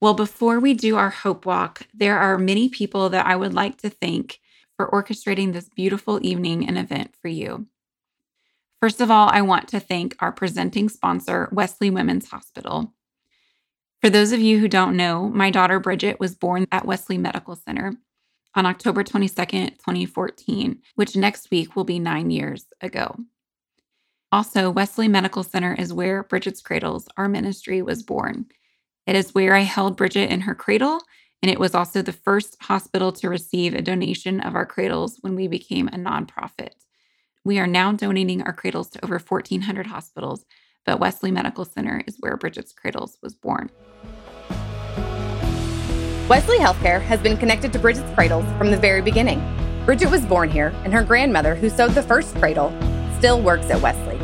Well, 0.00 0.14
before 0.14 0.60
we 0.60 0.74
do 0.74 0.96
our 0.96 1.10
hope 1.10 1.44
walk, 1.44 1.86
there 1.92 2.18
are 2.18 2.38
many 2.38 2.68
people 2.68 3.08
that 3.08 3.26
I 3.26 3.34
would 3.34 3.52
like 3.52 3.78
to 3.78 3.90
thank 3.90 4.38
for 4.76 4.88
orchestrating 4.90 5.52
this 5.52 5.68
beautiful 5.68 6.20
evening 6.22 6.68
and 6.68 6.78
event 6.78 7.14
for 7.20 7.26
you. 7.26 7.66
First 8.80 9.00
of 9.00 9.10
all, 9.10 9.28
I 9.28 9.42
want 9.42 9.66
to 9.68 9.80
thank 9.80 10.14
our 10.20 10.30
presenting 10.30 10.88
sponsor, 10.88 11.48
Wesley 11.50 11.90
Women's 11.90 12.28
Hospital. 12.28 12.94
For 14.00 14.08
those 14.08 14.30
of 14.30 14.38
you 14.38 14.60
who 14.60 14.68
don't 14.68 14.96
know, 14.96 15.28
my 15.28 15.50
daughter 15.50 15.80
Bridget 15.80 16.20
was 16.20 16.36
born 16.36 16.68
at 16.70 16.86
Wesley 16.86 17.18
Medical 17.18 17.56
Center 17.56 17.94
on 18.54 18.66
October 18.66 19.02
22nd, 19.02 19.78
2014, 19.78 20.80
which 20.94 21.16
next 21.16 21.50
week 21.50 21.74
will 21.74 21.82
be 21.82 21.98
nine 21.98 22.30
years 22.30 22.66
ago. 22.80 23.16
Also, 24.30 24.70
Wesley 24.70 25.08
Medical 25.08 25.42
Center 25.42 25.74
is 25.74 25.92
where 25.92 26.22
Bridget's 26.22 26.62
Cradles, 26.62 27.08
our 27.16 27.28
ministry, 27.28 27.82
was 27.82 28.04
born. 28.04 28.46
It 29.08 29.16
is 29.16 29.34
where 29.34 29.54
I 29.54 29.60
held 29.60 29.96
Bridget 29.96 30.30
in 30.30 30.42
her 30.42 30.54
cradle, 30.54 31.00
and 31.42 31.50
it 31.50 31.58
was 31.58 31.74
also 31.74 32.02
the 32.02 32.12
first 32.12 32.58
hospital 32.60 33.10
to 33.12 33.30
receive 33.30 33.72
a 33.72 33.80
donation 33.80 34.38
of 34.38 34.54
our 34.54 34.66
cradles 34.66 35.16
when 35.22 35.34
we 35.34 35.48
became 35.48 35.88
a 35.88 35.92
nonprofit. 35.92 36.72
We 37.42 37.58
are 37.58 37.66
now 37.66 37.92
donating 37.92 38.42
our 38.42 38.52
cradles 38.52 38.90
to 38.90 39.02
over 39.02 39.18
1,400 39.18 39.86
hospitals, 39.86 40.44
but 40.84 41.00
Wesley 41.00 41.30
Medical 41.30 41.64
Center 41.64 42.02
is 42.06 42.18
where 42.20 42.36
Bridget's 42.36 42.74
Cradles 42.74 43.16
was 43.22 43.34
born. 43.34 43.70
Wesley 46.28 46.58
Healthcare 46.58 47.00
has 47.00 47.18
been 47.20 47.38
connected 47.38 47.72
to 47.72 47.78
Bridget's 47.78 48.12
Cradles 48.14 48.44
from 48.58 48.70
the 48.70 48.76
very 48.76 49.00
beginning. 49.00 49.40
Bridget 49.86 50.10
was 50.10 50.26
born 50.26 50.50
here, 50.50 50.74
and 50.84 50.92
her 50.92 51.02
grandmother, 51.02 51.54
who 51.54 51.70
sewed 51.70 51.92
the 51.92 52.02
first 52.02 52.34
cradle, 52.34 52.70
still 53.16 53.40
works 53.40 53.70
at 53.70 53.80
Wesley. 53.80 54.17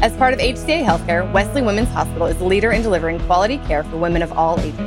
As 0.00 0.14
part 0.14 0.32
of 0.32 0.38
HCA 0.38 0.84
Healthcare, 0.84 1.28
Wesley 1.32 1.60
Women's 1.60 1.88
Hospital 1.88 2.28
is 2.28 2.40
a 2.40 2.44
leader 2.44 2.70
in 2.70 2.82
delivering 2.82 3.18
quality 3.26 3.58
care 3.66 3.82
for 3.82 3.96
women 3.96 4.22
of 4.22 4.30
all 4.30 4.60
ages. 4.60 4.78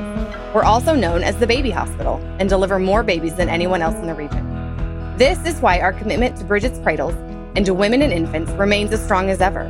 We're 0.53 0.63
also 0.63 0.95
known 0.95 1.21
as 1.21 1.35
the 1.35 1.45
Baby 1.45 1.69
Hospital 1.69 2.15
and 2.39 2.47
deliver 2.47 2.79
more 2.79 3.03
babies 3.03 3.35
than 3.35 3.49
anyone 3.49 3.81
else 3.81 3.95
in 3.95 4.07
the 4.07 4.15
region. 4.15 4.47
This 5.17 5.45
is 5.45 5.59
why 5.59 5.81
our 5.81 5.91
commitment 5.91 6.37
to 6.37 6.45
Bridget's 6.45 6.79
Cradles 6.79 7.13
and 7.57 7.65
to 7.65 7.73
women 7.73 8.01
and 8.01 8.13
infants 8.13 8.53
remains 8.53 8.93
as 8.93 9.03
strong 9.03 9.29
as 9.29 9.41
ever. 9.41 9.65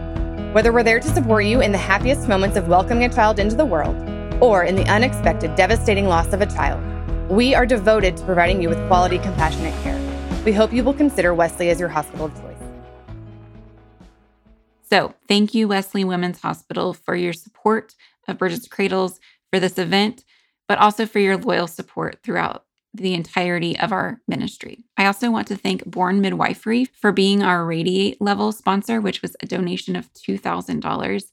Whether 0.53 0.71
we're 0.71 0.83
there 0.83 1.00
to 1.00 1.07
support 1.07 1.45
you 1.45 1.60
in 1.60 1.71
the 1.71 1.77
happiest 1.79 2.27
moments 2.27 2.55
of 2.55 2.67
welcoming 2.67 3.05
a 3.05 3.10
child 3.10 3.39
into 3.39 3.55
the 3.55 3.65
world 3.65 3.95
or 4.43 4.63
in 4.65 4.75
the 4.75 4.88
unexpected, 4.91 5.55
devastating 5.55 6.05
loss 6.05 6.33
of 6.33 6.41
a 6.41 6.45
child, 6.45 6.83
we 7.31 7.55
are 7.55 7.65
devoted 7.65 8.15
to 8.17 8.24
providing 8.25 8.62
you 8.62 8.69
with 8.69 8.88
quality, 8.88 9.17
compassionate 9.17 9.74
care. 9.81 10.00
We 10.45 10.53
hope 10.53 10.71
you 10.71 10.83
will 10.83 10.93
consider 10.93 11.33
Wesley 11.33 11.71
as 11.71 11.79
your 11.79 11.89
hospital 11.89 12.27
of 12.27 12.33
choice. 12.36 12.50
So, 14.91 15.13
thank 15.29 15.53
you, 15.53 15.69
Wesley 15.69 16.03
Women's 16.03 16.41
Hospital, 16.41 16.93
for 16.93 17.15
your 17.15 17.31
support 17.31 17.95
of 18.27 18.38
Bridget's 18.38 18.67
Cradles 18.67 19.21
for 19.50 19.57
this 19.57 19.77
event, 19.77 20.25
but 20.67 20.79
also 20.79 21.05
for 21.05 21.19
your 21.19 21.38
loyal 21.38 21.67
support 21.67 22.19
throughout 22.24 22.65
the 22.93 23.13
entirety 23.13 23.79
of 23.79 23.93
our 23.93 24.19
ministry. 24.27 24.83
I 24.98 25.05
also 25.05 25.31
want 25.31 25.48
to 25.48 25.55
thank 25.55 25.86
Born 25.86 26.19
Midwifery 26.19 26.89
for 26.93 27.13
being 27.13 27.41
our 27.41 27.65
Radiate 27.65 28.19
level 28.19 28.51
sponsor, 28.51 29.00
which 29.00 29.21
was 29.21 29.33
a 29.39 29.45
donation 29.45 29.95
of 29.95 30.12
$2,000. 30.12 31.24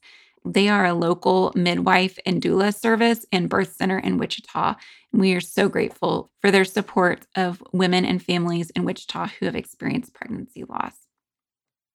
They 0.45 0.69
are 0.69 0.85
a 0.85 0.93
local 0.93 1.51
midwife 1.53 2.17
and 2.25 2.41
doula 2.41 2.73
service 2.73 3.25
and 3.29 3.49
birth 3.49 3.75
center 3.75 3.99
in 3.99 4.17
Wichita. 4.17 4.75
And 5.11 5.19
we 5.19 5.33
are 5.33 5.41
so 5.41 5.67
grateful 5.67 6.31
for 6.39 6.49
their 6.49 6.63
support 6.63 7.27
of 7.35 7.61
women 7.73 8.05
and 8.05 8.23
families 8.23 8.69
in 8.69 8.85
Wichita 8.85 9.31
who 9.37 9.47
have 9.47 9.55
experienced 9.57 10.13
pregnancy 10.13 10.63
loss. 10.63 11.08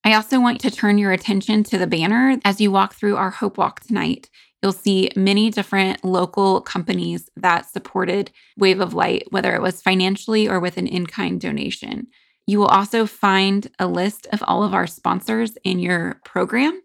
I 0.07 0.13
also 0.13 0.39
want 0.39 0.61
to 0.61 0.71
turn 0.71 0.99
your 0.99 1.13
attention 1.13 1.63
to 1.65 1.79
the 1.79 1.87
banner 1.87 2.39
as 2.45 2.61
you 2.61 2.71
walk 2.71 2.93
through 2.93 3.17
our 3.17 3.31
Hope 3.31 3.57
Walk 3.57 3.81
tonight. 3.81 4.29
You'll 4.63 4.73
see 4.73 5.11
many 5.17 5.49
different 5.49 6.05
local 6.05 6.61
companies 6.61 7.31
that 7.37 7.71
supported 7.71 8.31
Wave 8.59 8.81
of 8.81 8.93
Light, 8.93 9.25
whether 9.31 9.55
it 9.55 9.63
was 9.63 9.81
financially 9.81 10.47
or 10.47 10.61
with 10.61 10.77
an 10.77 10.87
in 10.87 11.07
kind 11.07 11.41
donation. 11.41 12.09
You 12.47 12.59
will 12.59 12.67
also 12.67 13.07
find 13.07 13.67
a 13.79 13.87
list 13.87 14.27
of 14.31 14.43
all 14.47 14.63
of 14.63 14.75
our 14.75 14.87
sponsors 14.87 15.57
in 15.65 15.79
your 15.79 16.21
program, 16.23 16.83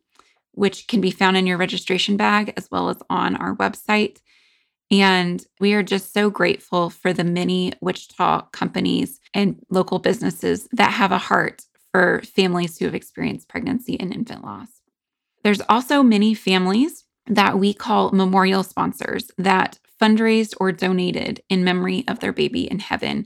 which 0.54 0.88
can 0.88 1.02
be 1.02 1.12
found 1.12 1.36
in 1.36 1.46
your 1.46 1.58
registration 1.58 2.16
bag 2.16 2.54
as 2.56 2.70
well 2.72 2.88
as 2.88 2.98
on 3.10 3.36
our 3.36 3.54
website. 3.58 4.20
And 4.92 5.46
we 5.60 5.74
are 5.74 5.84
just 5.84 6.14
so 6.14 6.30
grateful 6.30 6.90
for 6.90 7.12
the 7.12 7.26
many 7.26 7.74
Wichita 7.82 8.44
companies 8.54 9.20
and 9.34 9.58
local 9.70 10.00
businesses 10.00 10.70
that 10.72 10.94
have 10.94 11.12
a 11.12 11.18
heart 11.18 11.64
for 11.92 12.22
families 12.24 12.78
who 12.78 12.86
have 12.86 12.96
experienced 12.96 13.50
pregnancy 13.50 14.00
and 14.00 14.14
infant 14.14 14.44
loss. 14.44 14.68
There's 15.44 15.62
also 15.70 16.04
many 16.04 16.34
families 16.34 17.06
that 17.28 17.58
we 17.58 17.74
call 17.74 18.12
memorial 18.12 18.64
sponsors 18.64 19.32
that 19.38 19.80
fundraised 20.02 20.56
or 20.60 20.72
donated 20.72 21.42
in 21.50 21.64
memory 21.64 22.04
of 22.08 22.20
their 22.20 22.34
baby 22.34 22.70
in 22.70 22.80
heaven. 22.80 23.26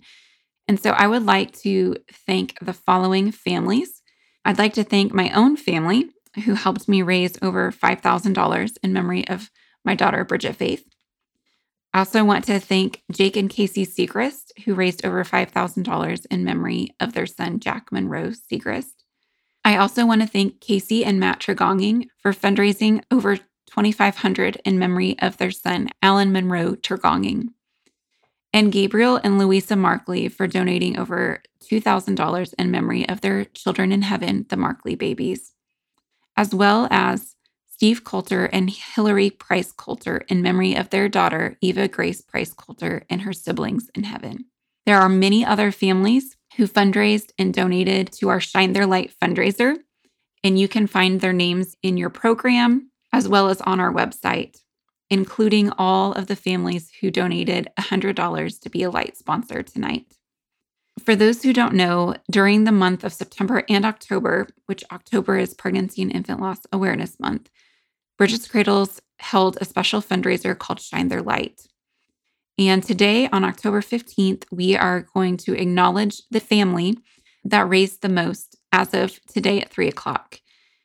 And 0.67 0.79
so 0.79 0.91
I 0.91 1.07
would 1.07 1.25
like 1.25 1.53
to 1.59 1.95
thank 2.11 2.57
the 2.59 2.73
following 2.73 3.31
families. 3.31 4.01
I'd 4.45 4.57
like 4.57 4.73
to 4.73 4.83
thank 4.83 5.13
my 5.13 5.29
own 5.31 5.55
family 5.55 6.09
who 6.45 6.55
helped 6.55 6.89
me 6.89 7.01
raise 7.01 7.37
over 7.41 7.71
$5,000 7.71 8.77
in 8.81 8.93
memory 8.93 9.27
of 9.27 9.51
my 9.85 9.95
daughter, 9.95 10.23
Bridget 10.23 10.55
Faith. 10.55 10.85
I 11.93 11.99
also 11.99 12.25
want 12.25 12.45
to 12.45 12.59
thank 12.59 13.03
Jake 13.11 13.37
and 13.37 13.49
Casey 13.49 13.85
Segrist, 13.85 14.51
who 14.65 14.73
raised 14.73 15.05
over 15.05 15.23
$5,000 15.23 16.25
in 16.31 16.43
memory 16.43 16.89
of 16.99 17.13
their 17.13 17.27
son, 17.27 17.59
Jack 17.59 17.91
Monroe 17.91 18.31
Segrist. 18.31 19.03
I 19.63 19.77
also 19.77 20.05
want 20.05 20.21
to 20.21 20.27
thank 20.27 20.59
Casey 20.59 21.05
and 21.05 21.19
Matt 21.19 21.39
Tregoning 21.39 22.07
for 22.17 22.33
fundraising 22.33 23.03
over 23.11 23.37
2500 23.37 24.59
in 24.65 24.79
memory 24.79 25.17
of 25.19 25.37
their 25.37 25.51
son, 25.51 25.89
Alan 26.01 26.31
Monroe 26.31 26.75
Tregoning. 26.75 27.49
And 28.51 28.71
Gabriel 28.71 29.19
and 29.23 29.37
Louisa 29.37 29.75
Markley 29.75 30.29
for 30.29 30.47
donating 30.47 30.97
over 30.97 31.41
$2,000 31.63 32.53
in 32.57 32.71
memory 32.71 33.07
of 33.07 33.21
their 33.21 33.45
children 33.45 33.91
in 33.91 34.01
heaven, 34.01 34.45
the 34.49 34.57
Markley 34.57 34.95
babies, 34.95 35.53
as 36.35 36.53
well 36.53 36.87
as 36.89 37.35
Steve 37.73 38.03
Coulter 38.03 38.45
and 38.45 38.69
Hillary 38.69 39.31
Price 39.31 39.71
Coulter 39.71 40.17
in 40.29 40.43
memory 40.43 40.75
of 40.75 40.91
their 40.91 41.09
daughter, 41.09 41.57
Eva 41.59 41.87
Grace 41.87 42.21
Price 42.21 42.53
Coulter, 42.53 43.03
and 43.09 43.23
her 43.23 43.33
siblings 43.33 43.89
in 43.95 44.03
heaven. 44.03 44.45
There 44.85 44.99
are 44.99 45.09
many 45.09 45.43
other 45.43 45.71
families 45.71 46.37
who 46.55 46.67
fundraised 46.67 47.31
and 47.39 47.51
donated 47.51 48.11
to 48.13 48.29
our 48.29 48.39
Shine 48.39 48.73
Their 48.73 48.85
Light 48.85 49.11
fundraiser, 49.19 49.77
and 50.43 50.59
you 50.59 50.67
can 50.67 50.85
find 50.85 51.19
their 51.19 51.33
names 51.33 51.75
in 51.81 51.97
your 51.97 52.11
program 52.11 52.91
as 53.11 53.27
well 53.27 53.49
as 53.49 53.59
on 53.61 53.79
our 53.79 53.91
website, 53.91 54.61
including 55.09 55.71
all 55.71 56.13
of 56.13 56.27
the 56.27 56.35
families 56.35 56.91
who 57.01 57.09
donated 57.09 57.69
$100 57.79 58.61
to 58.61 58.69
be 58.69 58.83
a 58.83 58.91
light 58.91 59.17
sponsor 59.17 59.63
tonight. 59.63 60.13
For 61.03 61.15
those 61.15 61.41
who 61.41 61.53
don't 61.53 61.73
know, 61.73 62.13
during 62.29 62.65
the 62.65 62.71
month 62.71 63.03
of 63.03 63.13
September 63.13 63.63
and 63.67 63.83
October, 63.83 64.47
which 64.67 64.83
October 64.91 65.37
is 65.39 65.55
Pregnancy 65.55 66.03
and 66.03 66.11
Infant 66.11 66.39
Loss 66.39 66.67
Awareness 66.71 67.19
Month, 67.19 67.49
Bridget's 68.17 68.47
Cradles 68.47 69.01
held 69.19 69.57
a 69.59 69.65
special 69.65 70.01
fundraiser 70.01 70.57
called 70.57 70.79
Shine 70.79 71.07
Their 71.07 71.21
Light. 71.21 71.61
And 72.59 72.83
today, 72.83 73.27
on 73.29 73.43
October 73.43 73.81
15th, 73.81 74.43
we 74.51 74.75
are 74.75 75.07
going 75.13 75.37
to 75.37 75.59
acknowledge 75.59 76.21
the 76.29 76.39
family 76.39 76.97
that 77.43 77.67
raised 77.67 78.01
the 78.01 78.09
most 78.09 78.55
as 78.71 78.93
of 78.93 79.19
today 79.25 79.61
at 79.61 79.71
three 79.71 79.87
o'clock. 79.87 80.39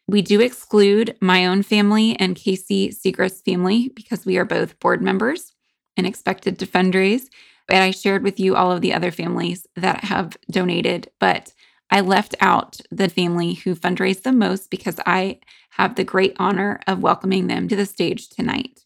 We 0.07 0.23
do 0.23 0.41
exclude 0.41 1.17
my 1.21 1.45
own 1.45 1.63
family 1.63 2.19
and 2.19 2.35
Casey 2.35 2.89
Segrist's 2.89 3.43
family 3.43 3.91
because 3.95 4.25
we 4.25 4.39
are 4.39 4.47
both 4.47 4.81
board 4.81 5.03
members 5.03 5.53
and 5.99 6.07
expected 6.07 6.59
to 6.59 6.67
fundraise. 6.67 7.25
And 7.69 7.85
I 7.85 7.91
shared 7.91 8.23
with 8.23 8.41
you 8.41 8.57
all 8.57 8.73
of 8.73 8.81
the 8.81 8.95
other 8.95 9.11
families 9.11 9.67
that 9.77 10.05
have 10.05 10.39
donated, 10.51 11.11
but 11.21 11.53
I 11.91 12.01
left 12.01 12.35
out 12.41 12.81
the 12.91 13.09
family 13.09 13.55
who 13.55 13.75
fundraised 13.75 14.23
the 14.23 14.33
most 14.33 14.71
because 14.71 15.01
I 15.07 15.41
have 15.71 15.95
the 15.95 16.05
great 16.05 16.35
honor 16.39 16.81
of 16.87 17.03
welcoming 17.03 17.47
them 17.47 17.69
to 17.69 17.77
the 17.77 17.87
stage 17.87 18.29
tonight. 18.29 18.81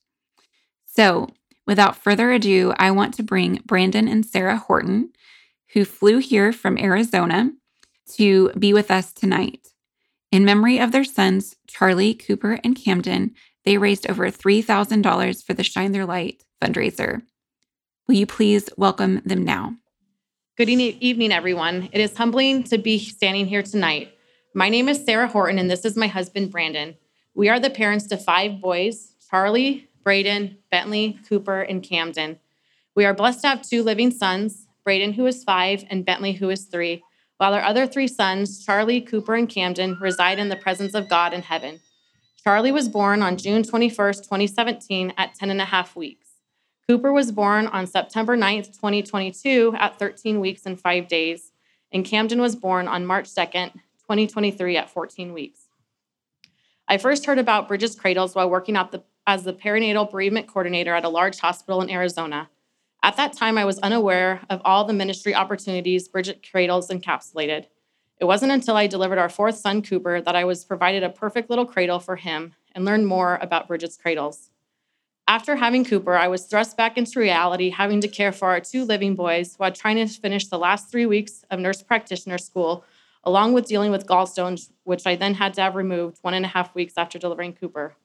So, 0.85 1.29
without 1.67 1.97
further 1.97 2.31
ado, 2.33 2.75
I 2.77 2.91
want 2.91 3.15
to 3.15 3.23
bring 3.23 3.63
Brandon 3.65 4.09
and 4.09 4.25
Sara 4.25 4.57
Horton, 4.57 5.11
who 5.73 5.85
flew 5.85 6.19
here 6.19 6.53
from 6.53 6.79
Arizona 6.79 7.53
to 8.15 8.51
be 8.51 8.73
with 8.73 8.91
us 8.91 9.13
tonight. 9.13 9.69
In 10.31 10.45
memory 10.45 10.79
of 10.79 10.93
their 10.93 11.05
sons, 11.05 11.57
Charlie, 11.67 12.15
Cooper, 12.15 12.59
and 12.63 12.77
Camden, 12.77 13.33
they 13.65 13.79
raised 13.79 14.09
over 14.09 14.31
$3,000 14.31 15.45
for 15.45 15.55
the 15.55 15.65
Shine 15.65 15.93
Their 15.93 16.07
Light 16.07 16.43
fundraiser. 16.63 17.23
Will 18.07 18.17
you 18.17 18.27
please 18.27 18.69
welcome 18.77 19.23
them 19.25 19.45
now? 19.45 19.77
Good 20.55 20.69
evening, 20.69 21.33
everyone. 21.33 21.89
It 21.93 22.01
is 22.03 22.15
humbling 22.15 22.65
to 22.65 22.77
be 22.77 22.99
standing 22.99 23.47
here 23.47 23.63
tonight. 23.63 24.13
My 24.53 24.69
name 24.69 24.87
is 24.91 25.03
Sara 25.03 25.27
Horton, 25.27 25.59
and 25.59 25.71
this 25.71 25.87
is 25.87 25.97
my 25.97 26.09
husband, 26.09 26.51
Brandon. 26.51 26.95
We 27.35 27.49
are 27.49 27.59
the 27.59 27.71
parents 27.71 28.07
to 28.09 28.19
five 28.19 28.61
boys 28.61 29.15
Charlie, 29.31 29.89
Braden, 30.05 30.59
Bentley, 30.71 31.19
Cooper, 31.27 31.63
and 31.63 31.83
Camden. 31.83 32.39
We 32.95 33.07
are 33.07 33.15
blessed 33.15 33.41
to 33.41 33.49
have 33.49 33.63
two 33.67 33.83
living 33.83 34.11
sons 34.11 34.67
Braden, 34.85 35.15
who 35.15 35.25
is 35.25 35.43
five, 35.43 35.87
and 35.89 36.05
Bentley, 36.05 36.33
who 36.33 36.51
is 36.51 36.67
three, 36.67 37.03
while 37.39 37.55
our 37.55 37.63
other 37.63 37.87
three 37.87 38.07
sons, 38.07 38.63
Charlie, 38.63 39.01
Cooper, 39.01 39.35
and 39.35 39.49
Camden, 39.49 39.97
reside 40.03 40.39
in 40.39 40.51
the 40.51 40.57
presence 40.57 40.93
of 40.93 41.09
God 41.09 41.33
in 41.33 41.41
heaven. 41.41 41.81
Charlie 42.45 42.73
was 42.73 42.91
born 42.91 43.23
on 43.23 43.39
June 43.39 43.63
21st, 43.63 44.25
2017, 44.25 45.15
at 45.17 45.35
10 45.35 45.49
and 45.49 45.63
a 45.63 45.65
half 45.65 45.97
weeks. 45.97 46.22
Cooper 46.89 47.13
was 47.13 47.31
born 47.31 47.69
on 47.69 47.87
September 47.87 48.37
9th, 48.37 48.67
2022, 48.75 49.75
at 49.79 49.99
13 49.99 50.41
weeks 50.41 50.67
and 50.67 50.81
five 50.81 51.07
days, 51.07 51.53
and 51.93 52.05
Camden 52.05 52.41
was 52.41 52.57
born 52.57 52.89
on 52.89 53.07
March 53.07 53.27
2nd, 53.27 53.73
2023, 54.01 54.77
at 54.77 54.91
14 54.91 55.33
weeks. 55.33 55.69
I 56.89 56.99
first 56.99 57.25
heard 57.25 57.39
about 57.39 57.69
Bridget's 57.69 57.95
Cradles 57.95 58.35
while 58.35 58.51
working 58.51 58.75
the, 58.75 59.03
as 59.27 59.45
the 59.45 59.53
perinatal 59.53 60.11
bereavement 60.11 60.49
coordinator 60.49 60.95
at 60.95 61.05
a 61.05 61.09
large 61.09 61.39
hospital 61.39 61.81
in 61.81 61.89
Arizona. 61.89 62.51
At 63.05 63.17
that 63.17 63.33
time, 63.33 63.57
I 63.57 63.65
was 63.65 63.79
unaware 63.79 64.41
of 64.51 64.61
all 64.65 64.85
the 64.85 64.93
ministry 64.93 65.35
opportunities 65.35 66.09
Bridget 66.09 66.47
Cradles 66.49 66.89
encapsulated. 66.89 67.67
It 68.19 68.25
wasn't 68.25 68.53
until 68.53 68.77
I 68.77 68.89
delivered 68.89 69.19
our 69.19 69.29
fourth 69.29 69.57
son, 69.57 69.83
Cooper, 69.83 70.21
that 70.21 70.37
I 70.37 70.45
was 70.45 70.65
provided 70.65 71.03
a 71.05 71.11
perfect 71.11 71.49
little 71.49 71.67
cradle 71.67 72.01
for 72.01 72.17
him 72.17 72.55
and 72.75 72.85
learned 72.85 73.07
more 73.07 73.39
about 73.41 73.69
Bridget's 73.69 73.97
Cradles. 73.97 74.52
After 75.33 75.57
having 75.57 75.83
Cooper, 75.83 76.15
I 76.15 76.29
was 76.29 76.45
thrust 76.45 76.77
back 76.77 76.99
into 76.99 77.19
reality, 77.19 77.71
having 77.71 78.03
to 78.03 78.07
care 78.07 78.33
for 78.33 78.49
our 78.49 78.61
two 78.61 78.85
living 78.85 79.15
boys 79.15 79.55
while 79.57 79.73
trying 79.73 79.97
to 79.97 80.07
finish 80.07 80.47
the 80.47 80.59
last 80.59 80.91
three 80.91 81.07
weeks 81.07 81.43
of 81.51 81.59
nurse 81.59 81.83
practitioner 81.83 82.37
school, 82.37 82.85
along 83.25 83.55
with 83.55 83.65
dealing 83.65 83.91
with 83.91 84.07
gallstones, 84.07 84.73
which 84.85 85.07
I 85.07 85.17
then 85.17 85.33
had 85.33 85.55
to 85.55 85.63
have 85.63 85.75
removed 85.75 86.19
one 86.21 86.35
and 86.35 86.45
a 86.45 86.49
half 86.49 86.75
weeks 86.75 86.93
after 86.99 87.19
delivering 87.19 87.55
Cooper. 87.55 87.97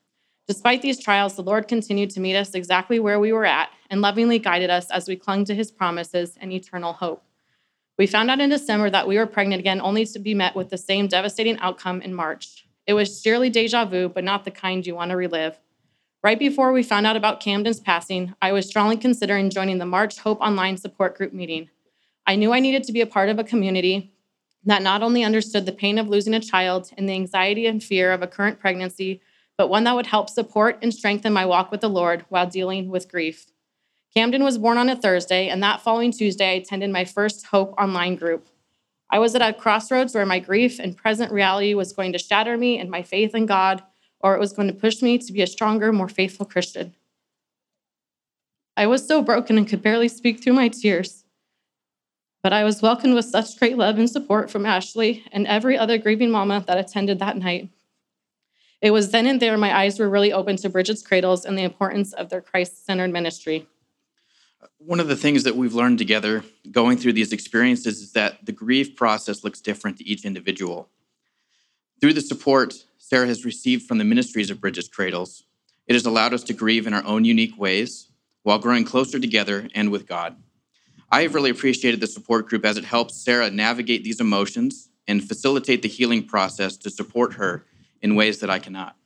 Despite 0.47 0.81
these 0.81 1.03
trials, 1.03 1.35
the 1.35 1.43
Lord 1.43 1.67
continued 1.67 2.11
to 2.11 2.21
meet 2.21 2.37
us 2.37 2.55
exactly 2.55 2.97
where 2.97 3.19
we 3.19 3.33
were 3.33 3.43
at 3.43 3.71
and 3.89 3.99
lovingly 3.99 4.39
guided 4.39 4.69
us 4.69 4.89
as 4.89 5.09
we 5.09 5.17
clung 5.17 5.43
to 5.43 5.53
his 5.53 5.69
promises 5.69 6.37
and 6.39 6.53
eternal 6.53 6.93
hope. 6.93 7.25
We 7.97 8.07
found 8.07 8.31
out 8.31 8.39
in 8.39 8.49
December 8.49 8.89
that 8.91 9.05
we 9.05 9.17
were 9.17 9.25
pregnant 9.25 9.59
again, 9.59 9.81
only 9.81 10.05
to 10.05 10.19
be 10.19 10.33
met 10.33 10.55
with 10.55 10.69
the 10.69 10.77
same 10.77 11.09
devastating 11.09 11.59
outcome 11.59 12.01
in 12.01 12.13
March. 12.13 12.65
It 12.85 12.93
was 12.93 13.21
surely 13.21 13.49
deja 13.49 13.83
vu, 13.83 14.07
but 14.07 14.23
not 14.23 14.45
the 14.45 14.51
kind 14.51 14.87
you 14.87 14.95
want 14.95 15.11
to 15.11 15.17
relive. 15.17 15.59
Right 16.27 16.37
before 16.37 16.73
we 16.73 16.83
found 16.83 17.07
out 17.07 17.15
about 17.15 17.39
Camden's 17.39 17.79
passing, 17.79 18.35
I 18.41 18.51
was 18.51 18.67
strongly 18.67 18.97
considering 18.97 19.49
joining 19.49 19.77
the 19.77 19.85
March 19.85 20.19
Hope 20.19 20.41
Online 20.41 20.75
support 20.75 21.15
group 21.15 21.31
meeting. 21.31 21.69
I 22.25 22.35
knew 22.35 22.51
I 22.51 22.59
needed 22.59 22.83
to 22.83 22.91
be 22.91 22.99
a 22.99 23.07
part 23.07 23.29
of 23.29 23.39
a 23.39 23.45
community 23.45 24.11
that 24.65 24.81
not 24.81 25.01
only 25.01 25.23
understood 25.23 25.65
the 25.65 25.71
pain 25.71 25.97
of 25.97 26.09
losing 26.09 26.33
a 26.33 26.41
child 26.41 26.91
and 26.97 27.07
the 27.07 27.13
anxiety 27.13 27.65
and 27.65 27.81
fear 27.81 28.11
of 28.11 28.21
a 28.21 28.27
current 28.27 28.59
pregnancy, 28.59 29.21
but 29.57 29.69
one 29.69 29.85
that 29.85 29.95
would 29.95 30.07
help 30.07 30.29
support 30.29 30.77
and 30.81 30.93
strengthen 30.93 31.31
my 31.31 31.45
walk 31.45 31.71
with 31.71 31.79
the 31.79 31.89
Lord 31.89 32.25
while 32.27 32.45
dealing 32.45 32.89
with 32.89 33.09
grief. 33.09 33.45
Camden 34.13 34.43
was 34.43 34.57
born 34.57 34.77
on 34.77 34.89
a 34.89 34.97
Thursday, 34.97 35.47
and 35.47 35.63
that 35.63 35.79
following 35.79 36.11
Tuesday, 36.11 36.49
I 36.49 36.55
attended 36.55 36.89
my 36.89 37.05
first 37.05 37.45
Hope 37.45 37.73
Online 37.79 38.15
group. 38.15 38.49
I 39.09 39.19
was 39.19 39.33
at 39.33 39.41
a 39.41 39.53
crossroads 39.53 40.13
where 40.13 40.25
my 40.25 40.39
grief 40.39 40.77
and 40.77 40.97
present 40.97 41.31
reality 41.31 41.73
was 41.73 41.93
going 41.93 42.11
to 42.11 42.19
shatter 42.19 42.57
me 42.57 42.79
and 42.79 42.91
my 42.91 43.01
faith 43.01 43.33
in 43.33 43.45
God 43.45 43.81
or 44.27 44.35
it 44.35 44.41
was 44.41 44.51
going 44.51 44.67
to 44.67 44.73
push 44.73 45.01
me 45.01 45.17
to 45.17 45.31
be 45.31 45.41
a 45.41 45.47
stronger, 45.47 45.93
more 45.93 46.09
faithful 46.09 46.45
Christian. 46.45 46.93
I 48.75 48.85
was 48.85 49.07
so 49.07 49.21
broken 49.21 49.57
and 49.57 49.65
could 49.65 49.81
barely 49.81 50.09
speak 50.09 50.43
through 50.43 50.51
my 50.51 50.67
tears. 50.67 51.23
But 52.43 52.51
I 52.51 52.65
was 52.65 52.81
welcomed 52.81 53.13
with 53.13 53.23
such 53.23 53.57
great 53.57 53.77
love 53.77 53.97
and 53.97 54.09
support 54.09 54.51
from 54.51 54.65
Ashley 54.65 55.23
and 55.31 55.47
every 55.47 55.77
other 55.77 55.97
grieving 55.97 56.29
mama 56.29 56.61
that 56.67 56.77
attended 56.77 57.19
that 57.19 57.37
night. 57.37 57.69
It 58.81 58.91
was 58.91 59.11
then 59.11 59.27
and 59.27 59.41
there 59.41 59.57
my 59.57 59.75
eyes 59.75 59.97
were 59.97 60.09
really 60.09 60.33
open 60.33 60.57
to 60.57 60.69
Bridget's 60.69 61.01
Cradles 61.01 61.45
and 61.45 61.57
the 61.57 61.63
importance 61.63 62.11
of 62.11 62.27
their 62.27 62.41
Christ 62.41 62.85
centered 62.85 63.13
ministry. 63.13 63.65
One 64.77 64.99
of 64.99 65.07
the 65.07 65.15
things 65.15 65.43
that 65.45 65.55
we've 65.55 65.73
learned 65.73 65.99
together 65.99 66.43
going 66.69 66.97
through 66.97 67.13
these 67.13 67.31
experiences 67.31 68.01
is 68.01 68.11
that 68.11 68.45
the 68.45 68.51
grief 68.51 68.97
process 68.97 69.45
looks 69.45 69.61
different 69.61 69.97
to 69.99 70.05
each 70.05 70.25
individual. 70.25 70.89
Through 71.99 72.13
the 72.13 72.21
support 72.21 72.75
Sara 72.97 73.27
has 73.27 73.45
received 73.45 73.87
from 73.87 73.97
the 73.97 74.03
ministries 74.03 74.49
of 74.49 74.61
Bridget's 74.61 74.87
Cradles. 74.87 75.43
It 75.87 75.93
has 75.93 76.05
allowed 76.05 76.33
us 76.33 76.43
to 76.43 76.53
grieve 76.53 76.85
in 76.85 76.93
our 76.93 77.05
own 77.05 77.25
unique 77.25 77.57
ways 77.57 78.09
while 78.43 78.59
growing 78.59 78.83
closer 78.83 79.19
together 79.19 79.67
and 79.73 79.89
with 79.89 80.07
God. 80.07 80.35
I 81.09 81.21
have 81.21 81.33
really 81.33 81.49
appreciated 81.49 82.01
the 82.01 82.07
support 82.07 82.47
group 82.49 82.65
as 82.65 82.77
it 82.77 82.83
helps 82.83 83.15
Sara 83.15 83.49
navigate 83.49 84.03
these 84.03 84.19
emotions 84.19 84.89
and 85.07 85.25
facilitate 85.25 85.81
the 85.81 85.87
healing 85.87 86.27
process 86.27 86.75
to 86.77 86.89
support 86.89 87.33
her 87.35 87.65
in 88.01 88.15
ways 88.15 88.39
that 88.39 88.49
I 88.49 88.59
cannot. 88.59 88.97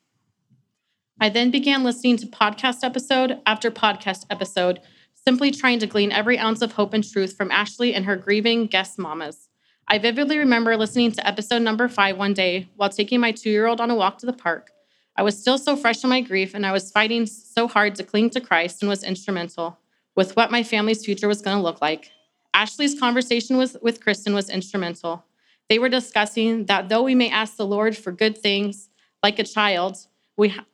I 1.20 1.30
then 1.30 1.52
began 1.52 1.84
listening 1.84 2.18
to 2.18 2.26
podcast 2.26 2.84
episode 2.84 3.40
after 3.46 3.70
podcast 3.70 4.26
episode, 4.32 4.82
simply 5.14 5.52
trying 5.52 5.78
to 5.80 5.88
glean 5.88 6.12
every 6.12 6.40
ounce 6.40 6.64
of 6.64 6.72
hope 6.72 6.96
and 6.96 7.08
truth 7.08 7.38
from 7.38 7.52
Ashley 7.52 7.94
and 7.94 8.06
her 8.06 8.16
grieving 8.16 8.66
guest 8.66 8.98
mamas. 8.98 9.51
I 9.88 9.98
vividly 9.98 10.38
remember 10.38 10.78
listening 10.78 11.12
to 11.14 11.28
episode 11.28 11.62
number 11.62 11.88
five 11.90 12.18
one 12.18 12.34
day 12.34 12.70
while 12.76 12.90
taking 12.90 13.20
my 13.20 13.32
two 13.32 13.50
year 13.50 13.68
old 13.68 13.82
on 13.82 13.92
a 13.92 13.96
walk 13.96 14.20
to 14.20 14.26
the 14.26 14.34
park. 14.34 14.72
I 15.18 15.24
was 15.24 15.38
still 15.38 15.58
so 15.58 15.76
fresh 15.76 16.04
in 16.04 16.10
my 16.10 16.22
grief, 16.22 16.54
and 16.54 16.66
I 16.66 16.72
was 16.72 16.92
fighting 16.92 17.26
so 17.26 17.68
hard 17.68 17.96
to 17.96 18.04
cling 18.04 18.30
to 18.32 18.42
Christ 18.42 18.82
and 18.82 18.90
was 18.90 19.04
instrumental 19.04 19.78
with 20.16 20.36
what 20.36 20.52
my 20.52 20.64
family's 20.64 21.06
future 21.06 21.28
was 21.28 21.42
going 21.42 21.58
to 21.58 21.64
look 21.64 21.82
like. 21.82 22.12
Ashley's 22.54 23.00
conversation 23.00 23.58
with, 23.58 24.02
Kristen 24.02 24.34
was 24.34 24.50
instrumental. 24.50 25.26
They 25.70 25.80
were 25.80 25.90
discussing 25.90 26.66
that 26.66 26.90
though 26.90 27.04
we 27.04 27.16
may 27.16 27.30
ask 27.30 27.56
the 27.56 27.66
Lord 27.66 27.96
for 27.96 28.12
good 28.12 28.38
things 28.38 28.90
like 29.24 29.40
a 29.40 29.44
child, 29.44 29.98
we, 30.38 30.50
ha- 30.50 30.66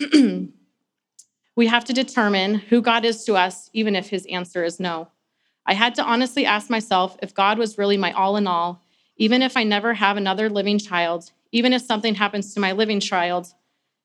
we 1.56 1.66
have 1.66 1.84
to 1.84 1.92
determine 1.92 2.54
who 2.54 2.80
God 2.80 3.04
is 3.04 3.24
to 3.24 3.34
us, 3.34 3.68
even 3.72 3.94
if 3.94 4.08
his 4.08 4.26
answer 4.26 4.64
is 4.64 4.80
no. 4.80 5.08
I 5.68 5.74
had 5.74 5.94
to 5.96 6.02
honestly 6.02 6.46
ask 6.46 6.70
myself 6.70 7.18
if 7.20 7.34
God 7.34 7.58
was 7.58 7.76
really 7.76 7.98
my 7.98 8.10
all 8.12 8.38
in 8.38 8.46
all, 8.46 8.82
even 9.18 9.42
if 9.42 9.54
I 9.54 9.64
never 9.64 9.92
have 9.92 10.16
another 10.16 10.48
living 10.48 10.78
child, 10.78 11.30
even 11.52 11.74
if 11.74 11.82
something 11.82 12.14
happens 12.14 12.54
to 12.54 12.60
my 12.60 12.72
living 12.72 13.00
child, 13.00 13.52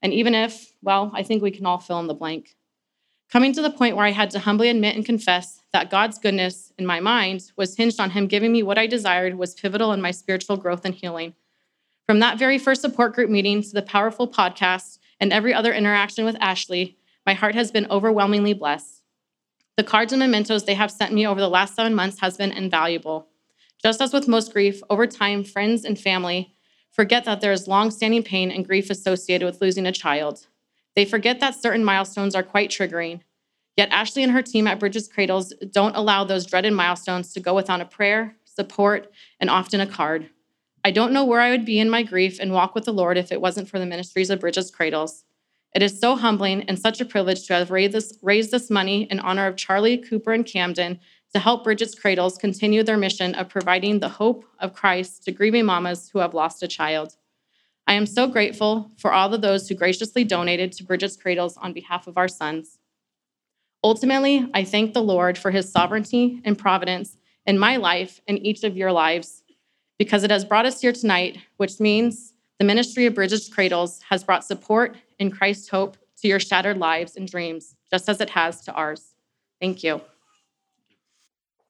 and 0.01 0.13
even 0.13 0.35
if, 0.35 0.73
well, 0.81 1.09
I 1.15 1.23
think 1.23 1.41
we 1.41 1.51
can 1.51 1.65
all 1.65 1.77
fill 1.77 2.01
in 2.01 2.07
the 2.07 2.13
blank. 2.13 2.57
Coming 3.31 3.53
to 3.53 3.61
the 3.61 3.69
point 3.69 3.95
where 3.95 4.05
I 4.05 4.11
had 4.11 4.29
to 4.31 4.39
humbly 4.39 4.67
admit 4.67 4.97
and 4.97 5.05
confess 5.05 5.61
that 5.71 5.89
God's 5.89 6.19
goodness 6.19 6.73
in 6.77 6.85
my 6.85 6.99
mind 6.99 7.53
was 7.55 7.77
hinged 7.77 8.01
on 8.01 8.09
Him 8.09 8.27
giving 8.27 8.51
me 8.51 8.61
what 8.61 8.77
I 8.77 8.85
desired 8.85 9.35
was 9.35 9.55
pivotal 9.55 9.93
in 9.93 10.01
my 10.01 10.11
spiritual 10.11 10.57
growth 10.57 10.83
and 10.83 10.93
healing. 10.93 11.33
From 12.05 12.19
that 12.19 12.37
very 12.37 12.57
first 12.57 12.81
support 12.81 13.15
group 13.15 13.29
meeting 13.29 13.63
to 13.63 13.71
the 13.71 13.81
powerful 13.81 14.27
podcast 14.27 14.99
and 15.21 15.31
every 15.31 15.53
other 15.53 15.73
interaction 15.73 16.25
with 16.25 16.35
Ashley, 16.41 16.97
my 17.25 17.33
heart 17.33 17.55
has 17.55 17.71
been 17.71 17.87
overwhelmingly 17.89 18.53
blessed. 18.53 19.02
The 19.75 19.83
cards 19.83 20.13
and 20.13 20.19
mementos 20.19 20.65
they 20.65 20.75
have 20.75 20.91
sent 20.91 21.13
me 21.13 21.25
over 21.25 21.39
the 21.39 21.49
last 21.49 21.75
seven 21.75 21.95
months 21.95 22.19
has 22.19 22.37
been 22.37 22.51
invaluable. 22.51 23.27
Just 23.81 24.01
as 24.01 24.13
with 24.13 24.27
most 24.27 24.53
grief, 24.53 24.81
over 24.89 25.07
time, 25.07 25.43
friends 25.43 25.83
and 25.83 25.99
family 25.99 26.55
forget 26.91 27.25
that 27.25 27.41
there 27.41 27.51
is 27.51 27.67
long-standing 27.67 28.21
pain 28.21 28.51
and 28.51 28.67
grief 28.67 28.91
associated 28.91 29.45
with 29.45 29.61
losing 29.61 29.87
a 29.87 29.91
child. 29.91 30.45
They 30.95 31.05
forget 31.05 31.39
that 31.39 31.55
certain 31.55 31.83
milestones 31.83 32.35
are 32.35 32.43
quite 32.43 32.69
triggering. 32.69 33.21
Yet 33.75 33.89
Ashley 33.89 34.21
and 34.21 34.31
her 34.31 34.43
team 34.43 34.67
at 34.67 34.79
Bridget's 34.79 35.07
Cradles 35.07 35.51
don't 35.71 35.95
allow 35.95 36.23
those 36.23 36.45
dreaded 36.45 36.73
milestones 36.73 37.33
to 37.33 37.39
go 37.39 37.55
without 37.55 37.81
a 37.81 37.85
prayer, 37.85 38.35
support, 38.45 39.11
and 39.39 39.49
often 39.49 39.81
a 39.81 39.87
card. 39.87 40.29
I 40.85 40.91
don't 40.91 41.13
know 41.13 41.25
where 41.25 41.41
I 41.41 41.49
would 41.49 41.65
be 41.65 41.79
in 41.79 41.89
my 41.89 42.03
grief 42.03 42.39
and 42.39 42.53
walk 42.53 42.75
with 42.75 42.85
the 42.85 42.93
Lord 42.93 43.17
if 43.17 43.31
it 43.31 43.41
wasn't 43.41 43.67
for 43.67 43.79
the 43.79 43.87
ministries 43.87 44.29
of 44.29 44.39
Bridget's 44.39 44.69
Cradles. 44.69 45.23
It 45.73 45.81
is 45.81 45.99
so 45.99 46.15
humbling 46.15 46.63
and 46.69 46.77
such 46.77 47.01
a 47.01 47.05
privilege 47.05 47.47
to 47.47 47.53
have 47.53 47.71
raised 47.71 47.93
this, 47.93 48.17
raised 48.21 48.51
this 48.51 48.69
money 48.69 49.07
in 49.09 49.19
honor 49.19 49.47
of 49.47 49.55
Charlie, 49.55 49.97
Cooper, 49.97 50.31
and 50.31 50.45
Camden 50.45 50.99
to 51.33 51.39
help 51.39 51.63
Bridget's 51.63 51.95
Cradles 51.95 52.37
continue 52.37 52.83
their 52.83 52.97
mission 52.97 53.33
of 53.33 53.49
providing 53.49 53.99
the 53.99 54.09
hope 54.09 54.45
of 54.59 54.73
Christ 54.73 55.23
to 55.23 55.31
grieving 55.31 55.65
mamas 55.65 56.09
who 56.09 56.19
have 56.19 56.35
lost 56.35 56.61
a 56.61 56.67
child. 56.67 57.15
I 57.87 57.93
am 57.93 58.05
so 58.05 58.27
grateful 58.27 58.91
for 58.97 59.11
all 59.11 59.33
of 59.33 59.41
those 59.41 59.67
who 59.67 59.75
graciously 59.75 60.23
donated 60.23 60.71
to 60.73 60.83
Bridget's 60.83 61.17
Cradles 61.17 61.57
on 61.57 61.73
behalf 61.73 62.07
of 62.07 62.17
our 62.17 62.27
sons. 62.27 62.77
Ultimately, 63.83 64.47
I 64.53 64.63
thank 64.63 64.93
the 64.93 65.03
Lord 65.03 65.37
for 65.37 65.51
his 65.51 65.71
sovereignty 65.71 66.39
and 66.45 66.57
providence 66.57 67.17
in 67.45 67.57
my 67.57 67.77
life 67.77 68.21
and 68.27 68.39
each 68.45 68.63
of 68.63 68.77
your 68.77 68.91
lives 68.91 69.43
because 69.97 70.23
it 70.23 70.31
has 70.31 70.45
brought 70.45 70.65
us 70.65 70.79
here 70.79 70.93
tonight, 70.93 71.39
which 71.57 71.79
means 71.79 72.32
the 72.59 72.65
ministry 72.65 73.05
of 73.05 73.15
Bridget's 73.15 73.49
Cradles 73.49 74.01
has 74.09 74.23
brought 74.23 74.43
support 74.43 74.95
in 75.19 75.31
Christ's 75.31 75.69
hope 75.69 75.97
to 76.21 76.27
your 76.27 76.39
shattered 76.39 76.77
lives 76.77 77.15
and 77.15 77.27
dreams, 77.27 77.75
just 77.91 78.07
as 78.07 78.21
it 78.21 78.29
has 78.29 78.61
to 78.61 78.73
ours. 78.73 79.13
Thank 79.59 79.83
you. 79.83 80.01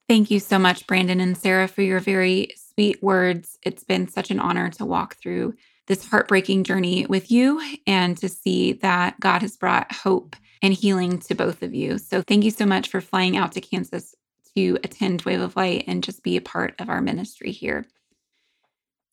Thank 0.08 0.30
you 0.30 0.38
so 0.38 0.58
much, 0.58 0.86
Brandon 0.86 1.20
and 1.20 1.36
Sara, 1.36 1.66
for 1.66 1.82
your 1.82 2.00
very 2.00 2.50
sweet 2.56 3.02
words. 3.02 3.58
It's 3.62 3.84
been 3.84 4.08
such 4.08 4.30
an 4.30 4.38
honor 4.38 4.68
to 4.70 4.84
walk 4.84 5.16
through 5.16 5.54
this 5.86 6.06
heartbreaking 6.06 6.64
journey 6.64 7.06
with 7.06 7.30
you 7.30 7.60
and 7.86 8.16
to 8.18 8.28
see 8.28 8.74
that 8.74 9.18
God 9.20 9.42
has 9.42 9.56
brought 9.56 9.92
hope 9.92 10.36
and 10.62 10.74
healing 10.74 11.18
to 11.20 11.34
both 11.34 11.62
of 11.62 11.74
you. 11.74 11.98
So, 11.98 12.22
thank 12.22 12.44
you 12.44 12.50
so 12.50 12.66
much 12.66 12.88
for 12.88 13.00
flying 13.00 13.36
out 13.36 13.52
to 13.52 13.60
Kansas 13.60 14.14
to 14.56 14.78
attend 14.84 15.22
Wave 15.22 15.40
of 15.40 15.56
Light 15.56 15.84
and 15.86 16.04
just 16.04 16.22
be 16.22 16.36
a 16.36 16.42
part 16.42 16.74
of 16.78 16.88
our 16.88 17.00
ministry 17.00 17.50
here. 17.50 17.86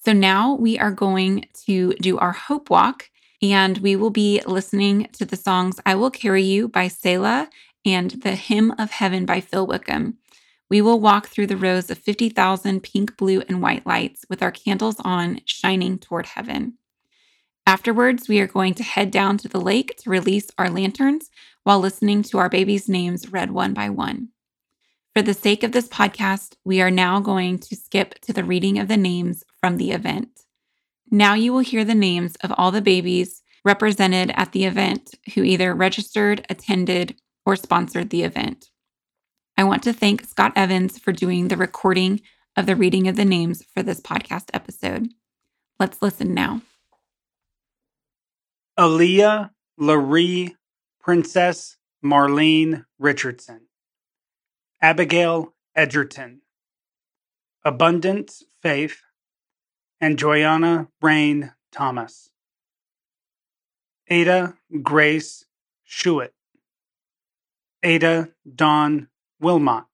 So 0.03 0.13
now 0.13 0.55
we 0.55 0.79
are 0.79 0.91
going 0.91 1.45
to 1.67 1.93
do 2.01 2.17
our 2.17 2.31
hope 2.31 2.71
walk, 2.71 3.11
and 3.39 3.77
we 3.77 3.95
will 3.95 4.09
be 4.09 4.41
listening 4.47 5.07
to 5.13 5.25
the 5.25 5.35
songs 5.35 5.79
I 5.85 5.93
Will 5.93 6.09
Carry 6.09 6.41
You 6.41 6.67
by 6.67 6.87
Selah 6.87 7.49
and 7.85 8.09
The 8.09 8.33
Hymn 8.33 8.73
of 8.79 8.89
Heaven 8.89 9.27
by 9.27 9.41
Phil 9.41 9.67
Wickham. 9.67 10.17
We 10.71 10.81
will 10.81 10.99
walk 10.99 11.27
through 11.27 11.47
the 11.47 11.57
rows 11.57 11.91
of 11.91 11.99
50,000 11.99 12.81
pink, 12.81 13.15
blue, 13.15 13.43
and 13.47 13.61
white 13.61 13.85
lights 13.85 14.25
with 14.27 14.41
our 14.41 14.51
candles 14.51 14.95
on, 15.01 15.41
shining 15.45 15.99
toward 15.99 16.25
heaven. 16.25 16.79
Afterwards, 17.67 18.27
we 18.27 18.39
are 18.39 18.47
going 18.47 18.73
to 18.75 18.83
head 18.83 19.11
down 19.11 19.37
to 19.37 19.47
the 19.47 19.61
lake 19.61 19.97
to 19.97 20.09
release 20.09 20.49
our 20.57 20.69
lanterns 20.69 21.29
while 21.63 21.79
listening 21.79 22.23
to 22.23 22.39
our 22.39 22.49
babies' 22.49 22.89
names 22.89 23.31
read 23.31 23.51
one 23.51 23.75
by 23.75 23.89
one. 23.89 24.29
For 25.13 25.21
the 25.21 25.35
sake 25.35 25.61
of 25.61 25.73
this 25.73 25.89
podcast, 25.89 26.55
we 26.63 26.81
are 26.81 26.89
now 26.89 27.19
going 27.19 27.59
to 27.59 27.75
skip 27.75 28.17
to 28.21 28.33
the 28.33 28.43
reading 28.43 28.79
of 28.79 28.87
the 28.87 28.97
names 28.97 29.43
from 29.61 29.77
the 29.77 29.91
event. 29.91 30.41
Now 31.09 31.33
you 31.33 31.53
will 31.53 31.59
hear 31.59 31.85
the 31.85 31.95
names 31.95 32.35
of 32.37 32.53
all 32.57 32.71
the 32.71 32.81
babies 32.81 33.43
represented 33.63 34.31
at 34.35 34.51
the 34.51 34.65
event 34.65 35.13
who 35.35 35.43
either 35.43 35.73
registered, 35.73 36.45
attended, 36.49 37.15
or 37.45 37.55
sponsored 37.55 38.09
the 38.09 38.23
event. 38.23 38.71
I 39.57 39.63
want 39.63 39.83
to 39.83 39.93
thank 39.93 40.25
Scott 40.25 40.53
Evans 40.55 40.97
for 40.97 41.11
doing 41.11 41.47
the 41.47 41.57
recording 41.57 42.21
of 42.55 42.65
the 42.65 42.75
reading 42.75 43.07
of 43.07 43.15
the 43.15 43.25
names 43.25 43.63
for 43.73 43.83
this 43.83 44.01
podcast 44.01 44.45
episode. 44.53 45.09
Let's 45.79 46.01
listen 46.01 46.33
now. 46.33 46.61
Aaliyah 48.79 49.51
Larie 49.79 50.55
Princess 50.99 51.77
Marlene 52.03 52.85
Richardson, 52.99 53.61
Abigail 54.81 55.53
Edgerton, 55.75 56.41
Abundance 57.63 58.43
Faith, 58.61 59.01
and 60.01 60.17
Joyanna 60.17 60.87
Rain 61.01 61.53
Thomas. 61.71 62.31
Ada 64.09 64.55
Grace 64.81 65.45
Schuett, 65.87 66.31
Ada 67.83 68.29
Dawn 68.55 69.07
Wilmot, 69.39 69.85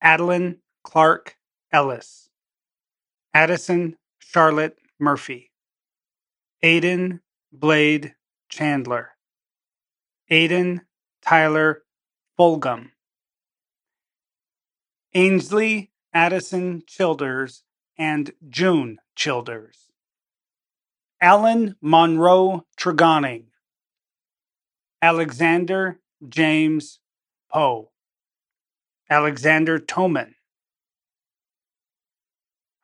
Adeline 0.00 0.58
Clark 0.84 1.36
Ellis, 1.72 2.28
Addison 3.34 3.96
Charlotte 4.18 4.76
Murphy, 5.00 5.50
Aiden 6.62 7.20
Blade 7.52 8.14
Chandler, 8.48 9.10
Aiden 10.30 10.82
Tyler 11.22 11.82
Fulgham, 12.38 12.90
Ainsley 15.14 15.90
Addison 16.12 16.82
Childers 16.86 17.64
and 18.00 18.32
June 18.48 18.96
Childers, 19.14 19.90
Alan 21.20 21.76
Monroe 21.82 22.64
Tregoning, 22.78 23.48
Alexander 25.02 26.00
James 26.26 26.98
Poe, 27.52 27.90
Alexander 29.10 29.78
Toman, 29.78 30.32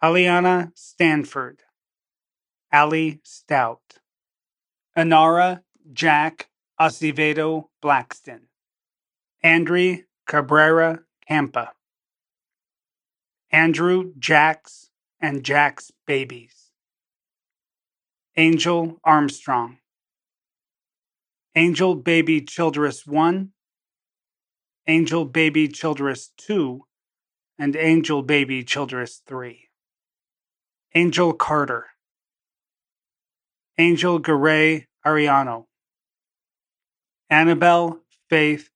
Aliana 0.02 0.72
Stanford, 0.74 1.62
Ali 2.70 3.20
Stout, 3.24 4.00
Anara 4.98 5.62
Jack 5.94 6.50
Acevedo 6.78 7.68
Blackston, 7.82 8.40
Andre 9.42 10.04
Cabrera 10.26 11.04
Campa, 11.26 11.68
Andrew 13.50 14.12
Jacks 14.18 14.85
and 15.20 15.44
Jack's 15.44 15.90
Babies, 16.06 16.70
Angel 18.36 18.98
Armstrong, 19.04 19.78
Angel 21.54 21.94
Baby 21.94 22.42
Childress 22.42 23.06
1, 23.06 23.50
Angel 24.86 25.24
Baby 25.24 25.68
Childress 25.68 26.32
2, 26.36 26.84
and 27.58 27.74
Angel 27.74 28.22
Baby 28.22 28.62
Childress 28.62 29.22
3. 29.26 29.66
Angel 30.94 31.32
Carter, 31.32 31.86
Angel 33.76 34.18
Garay 34.18 34.86
Ariano, 35.04 35.64
Annabelle 37.28 38.00
Faith 38.30 38.70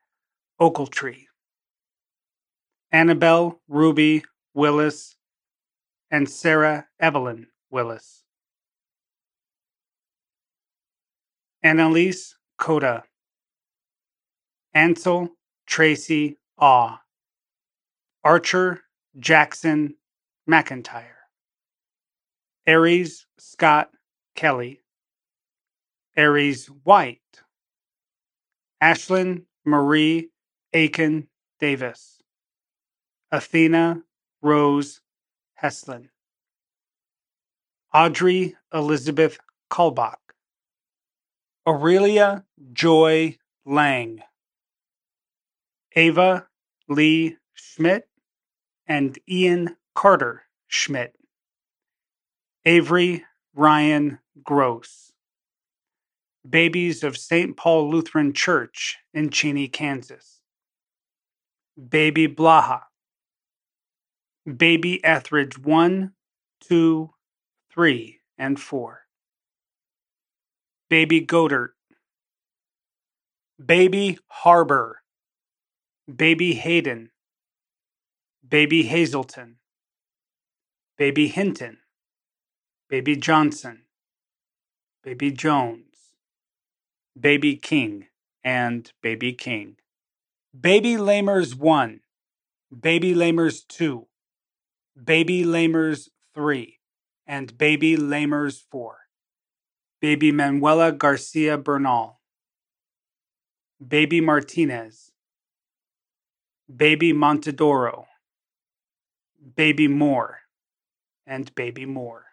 Ochiltree, 0.60 1.26
Annabelle 2.92 3.60
Ruby 3.68 4.22
Willis, 4.52 5.16
and 6.10 6.28
Sarah 6.28 6.86
Evelyn 6.98 7.46
Willis. 7.70 8.24
Annalise 11.62 12.36
Coda, 12.58 13.04
Ansel 14.74 15.28
Tracy 15.66 16.36
Awe, 16.58 16.98
Archer 18.24 18.80
Jackson 19.18 19.94
McIntyre, 20.48 21.20
Aries 22.66 23.26
Scott 23.38 23.90
Kelly, 24.34 24.80
Aries 26.16 26.66
White, 26.84 27.20
Ashlyn 28.82 29.44
Marie 29.64 30.30
Aiken 30.72 31.28
Davis, 31.58 32.22
Athena 33.30 34.02
Rose 34.40 35.00
Heslin, 35.62 36.08
Audrey 37.92 38.56
Elizabeth 38.72 39.38
Kalbach, 39.70 40.16
Aurelia 41.66 42.44
Joy 42.72 43.36
Lang, 43.66 44.22
Ava 45.94 46.46
Lee 46.88 47.36
Schmidt, 47.54 48.08
and 48.86 49.18
Ian 49.28 49.76
Carter 49.94 50.42
Schmidt, 50.68 51.14
Avery 52.64 53.24
Ryan 53.54 54.18
Gross, 54.42 55.12
Babies 56.48 57.04
of 57.04 57.18
St. 57.18 57.56
Paul 57.56 57.90
Lutheran 57.90 58.32
Church 58.32 58.96
in 59.12 59.28
Cheney, 59.30 59.68
Kansas, 59.68 60.40
Baby 61.76 62.28
Blaha, 62.28 62.82
Baby 64.46 65.04
Etheridge 65.04 65.58
1, 65.58 66.12
2, 66.62 67.10
3, 67.72 68.20
and 68.38 68.58
4, 68.58 69.00
Baby 70.88 71.26
Godert, 71.26 71.70
Baby 73.64 74.18
Harbor, 74.28 75.02
Baby 76.14 76.54
Hayden, 76.54 77.10
Baby 78.48 78.84
Hazelton, 78.84 79.56
Baby 80.96 81.28
Hinton, 81.28 81.78
Baby 82.88 83.16
Johnson, 83.16 83.82
Baby 85.04 85.30
Jones, 85.30 85.96
Baby 87.18 87.56
King, 87.56 88.06
and 88.42 88.90
Baby 89.02 89.34
King. 89.34 89.76
Baby 90.58 90.94
Lamers 90.94 91.54
1, 91.54 92.00
Baby 92.80 93.14
Lamers 93.14 93.66
2, 93.68 94.06
Baby 95.02 95.44
Lamers 95.44 96.08
3, 96.34 96.78
and 97.26 97.56
Baby 97.56 97.96
Lamers 97.96 98.62
4. 98.70 98.96
Baby 100.00 100.32
Manuela 100.32 100.92
Garcia 100.92 101.58
Bernal, 101.58 102.20
Baby 103.86 104.20
Martinez, 104.20 105.12
Baby 106.74 107.12
Montedoro, 107.12 108.06
Baby 109.56 109.88
Moore, 109.88 110.40
and 111.26 111.54
Baby 111.54 111.84
Moore. 111.86 112.26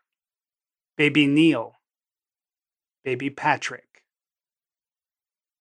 Baby 0.97 1.27
Neil, 1.27 1.75
Baby 3.03 3.29
Patrick, 3.29 4.03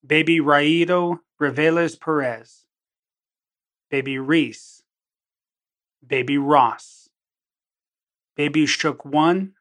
Baby 0.05 0.41
Raido 0.41 1.19
Reveles 1.39 1.95
Perez, 1.97 2.65
Baby 3.91 4.19
Reese, 4.19 4.76
Baby 6.07 6.39
Ross, 6.39 7.09
Baby 8.37 8.67
Shook 8.67 9.05
1, 9.05 9.55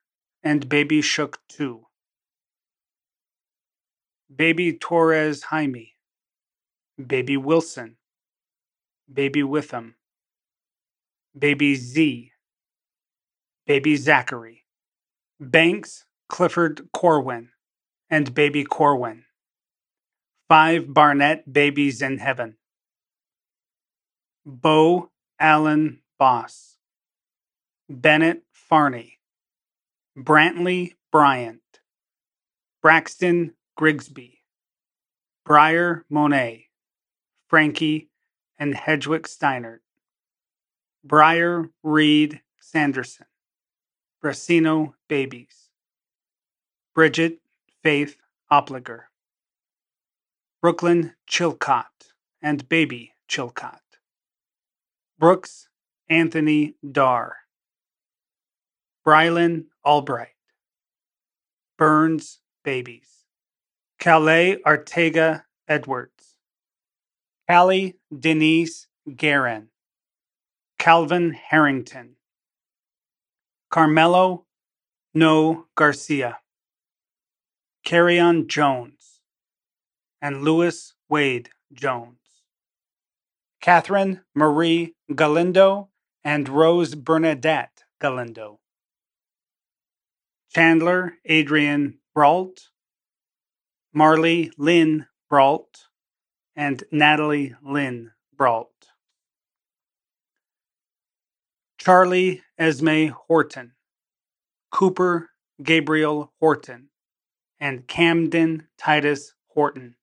and 0.44 0.70
Baby 0.70 1.02
Shook 1.02 1.40
2. 1.50 1.86
Baby 4.36 4.74
Torres 4.74 5.44
Jaime, 5.44 5.94
Baby 7.04 7.38
Wilson, 7.38 7.98
Baby 9.12 9.44
Witham, 9.44 9.96
Baby 11.38 11.76
Z, 11.76 12.32
Baby 13.66 13.96
Zachary, 13.96 14.66
Banks 15.40 16.06
Clifford 16.30 16.90
Corwin, 16.94 17.50
and 18.10 18.34
Baby 18.34 18.66
Corwin. 18.66 19.24
Five 20.48 20.94
Barnett 20.94 21.52
Babies 21.52 22.04
in 22.04 22.20
Heaven. 22.20 22.58
Bo 24.46 25.12
Allen 25.40 26.02
Boss, 26.17 26.78
Bennett 27.89 28.43
Farney, 28.51 29.19
Brantley 30.17 30.93
Bryant, 31.12 31.62
Braxton 32.82 33.54
Grigsby, 33.75 34.41
Briar 35.45 36.06
Monet, 36.10 36.67
Frankie 37.47 38.10
and 38.58 38.73
Hedgewick 38.73 39.28
Steinert, 39.28 39.80
Briar 41.04 41.69
Reed 41.84 42.41
Sanderson, 42.60 43.28
Brasino 44.23 44.93
Babies, 45.08 45.69
Bridget 46.93 47.39
Faith 47.84 48.17
Opliger, 48.49 49.10
Brooklyn 50.62 51.13
Chilcott 51.30 52.13
and 52.41 52.67
Baby 52.69 53.13
Chilcott, 53.30 53.82
Brooks 55.19 55.67
Anthony 56.10 56.76
Darr, 56.91 57.38
Brylan 59.06 59.65
Albright, 59.84 60.36
Burns 61.78 62.41
Babies, 62.63 63.26
Calais 64.00 64.58
Artega 64.65 65.44
Edwards, 65.68 66.38
Callie 67.50 67.96
Denise 68.18 68.88
Guerin, 69.15 69.70
Calvin 70.78 71.32
Harrington, 71.32 72.18
Carmelo 73.72 74.46
No 75.13 75.65
Garcia, 75.76 76.38
Carrion 77.84 78.48
Jones, 78.48 79.22
and 80.22 80.44
Louis 80.44 80.94
Wade 81.10 81.50
Jones. 81.74 82.20
Catherine 83.60 84.22
Marie 84.36 84.94
Galindo 85.15 85.89
and 86.26 86.50
Rose 86.50 86.96
Bernadette 86.96 87.84
Galindo. 88.02 88.60
Chandler 90.50 91.14
Adrian 91.24 92.00
Brault, 92.16 92.70
Marley 93.94 94.52
Lynn 94.58 95.06
Brault, 95.30 95.86
and 96.56 96.84
Natalie 96.92 97.54
Lynn 97.62 98.12
Brault. 98.36 98.72
Charlie 101.78 102.42
Esme 102.58 103.10
Horton, 103.28 103.74
Cooper 104.72 105.30
Gabriel 105.62 106.34
Horton, 106.40 106.90
and 107.60 107.88
Camden 107.88 108.68
Titus 108.80 109.36
Horton. 109.50 109.96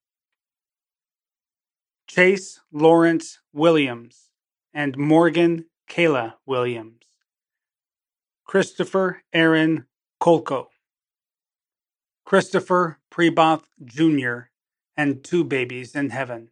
Chase 2.06 2.60
Lawrence 2.70 3.40
Williams 3.52 4.30
and 4.72 4.96
Morgan 4.96 5.64
Kayla 5.88 6.34
Williams. 6.46 7.04
Christopher 8.44 9.22
Aaron 9.32 9.86
Kolko. 10.20 10.66
Christopher 12.24 12.98
Preboth 13.10 13.64
Jr. 13.84 14.50
and 14.96 15.22
two 15.22 15.44
babies 15.44 15.94
in 15.94 16.10
heaven. 16.10 16.50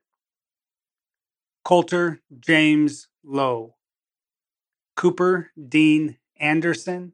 Coulter 1.64 2.20
James 2.38 3.08
Lowe. 3.22 3.76
Cooper 4.96 5.50
Dean 5.68 6.18
Anderson 6.38 7.12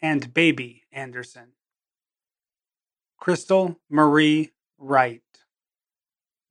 and 0.00 0.34
baby 0.34 0.82
Anderson. 0.92 1.52
Crystal 3.18 3.78
Marie 3.88 4.50
Wright. 4.78 5.22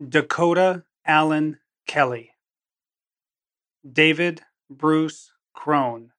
Dakota 0.08 0.84
Allen 1.06 1.60
Kelly. 1.86 2.32
David 3.92 4.42
Bruce 4.72 5.34
Crone. 5.54 6.12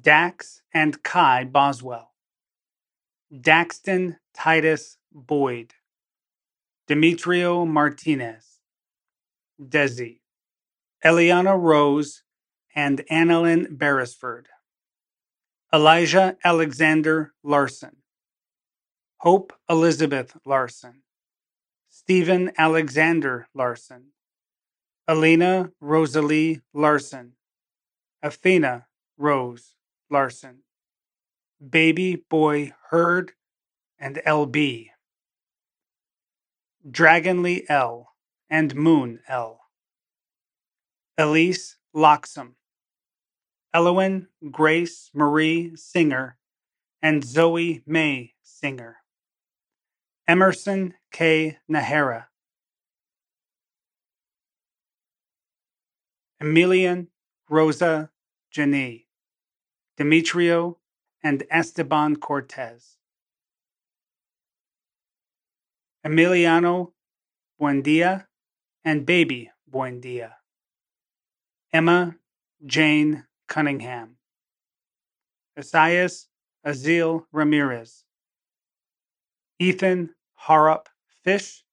Dax 0.00 0.62
and 0.74 1.00
Kai 1.04 1.44
Boswell. 1.44 2.10
Daxton 3.32 4.16
Titus 4.34 4.96
Boyd. 5.12 5.72
Demetrio 6.88 7.64
Martinez. 7.64 8.58
Desi. 9.62 10.18
Eliana 11.04 11.56
Rose 11.56 12.24
and 12.74 13.04
Annalyn 13.08 13.78
Beresford. 13.78 14.48
Elijah 15.72 16.36
Alexander 16.44 17.32
Larson. 17.44 17.98
Hope 19.18 19.52
Elizabeth 19.68 20.36
Larson. 20.44 21.02
Stephen 21.88 22.50
Alexander 22.58 23.46
Larson. 23.54 24.06
Alina 25.10 25.72
Rosalie 25.80 26.60
Larson. 26.72 27.32
Athena 28.22 28.86
Rose 29.18 29.74
Larson. 30.08 30.60
Baby 31.58 32.14
Boy 32.14 32.72
Hurd 32.90 33.32
and 33.98 34.20
LB. 34.24 34.90
Dragonly 36.88 37.68
L 37.68 38.14
and 38.48 38.76
Moon 38.76 39.18
L. 39.26 39.62
Elise 41.18 41.76
Loxham. 41.92 42.52
Elowen 43.74 44.28
Grace 44.52 45.10
Marie 45.12 45.74
Singer 45.74 46.36
and 47.02 47.24
Zoe 47.24 47.82
May 47.84 48.34
Singer. 48.42 48.98
Emerson 50.28 50.94
K. 51.10 51.58
Nahara. 51.68 52.29
Emilian 56.42 57.08
Rosa 57.50 58.10
Janie. 58.50 59.06
Demetrio 59.98 60.78
and 61.22 61.42
Esteban 61.50 62.16
Cortez. 62.16 62.96
Emiliano 66.02 66.92
Buendia 67.60 68.24
and 68.82 69.04
Baby 69.04 69.50
Buendia. 69.70 70.32
Emma 71.74 72.16
Jane 72.64 73.26
Cunningham. 73.46 74.16
Esaias 75.58 76.28
Azil 76.64 77.26
Ramirez. 77.32 78.04
Ethan 79.58 80.14
Harrop 80.48 80.86
Fish 81.22 81.64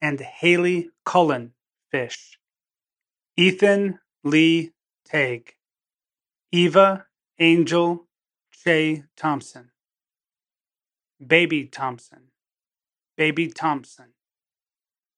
and 0.00 0.20
Haley 0.20 0.90
Cullen 1.04 1.54
Fish. 1.90 2.38
Ethan 3.36 3.98
Lee 4.22 4.70
Tag. 5.04 5.54
Eva 6.52 7.06
Angel 7.40 8.06
Shay 8.50 9.02
Thompson. 9.16 9.72
Baby 11.26 11.64
Thompson. 11.64 12.28
Baby 13.16 13.48
Thompson. 13.48 14.10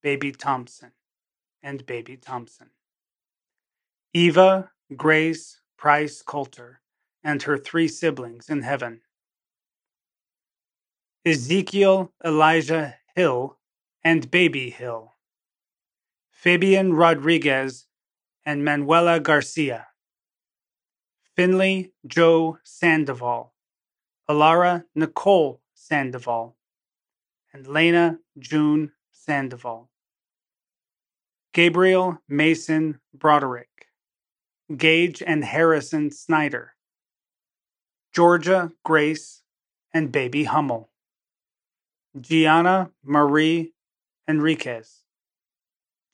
Baby 0.02 0.32
Thompson. 0.32 0.92
And 1.62 1.84
Baby 1.84 2.16
Thompson. 2.16 2.70
Eva 4.14 4.70
Grace 4.96 5.60
Price 5.76 6.22
Coulter 6.22 6.80
and 7.22 7.42
her 7.42 7.58
three 7.58 7.88
siblings 7.88 8.48
in 8.48 8.62
heaven. 8.62 9.02
Ezekiel 11.26 12.14
Elijah 12.24 12.94
Hill 13.14 13.58
and 14.02 14.30
Baby 14.30 14.70
Hill. 14.70 15.12
Fabian 16.30 16.94
Rodriguez 16.94 17.85
and 18.46 18.64
Manuela 18.64 19.18
Garcia. 19.18 19.88
Finley 21.34 21.92
Joe 22.06 22.58
Sandoval. 22.62 23.52
Alara 24.30 24.84
Nicole 24.94 25.60
Sandoval. 25.74 26.56
And 27.52 27.66
Lena 27.66 28.18
June 28.38 28.92
Sandoval. 29.10 29.90
Gabriel 31.52 32.18
Mason 32.28 33.00
Broderick. 33.12 33.68
Gage 34.74 35.22
and 35.26 35.44
Harrison 35.44 36.12
Snyder. 36.12 36.74
Georgia 38.14 38.70
Grace 38.84 39.42
and 39.92 40.12
Baby 40.12 40.44
Hummel. 40.44 40.88
Gianna 42.20 42.90
Marie 43.04 43.72
Enriquez. 44.28 45.02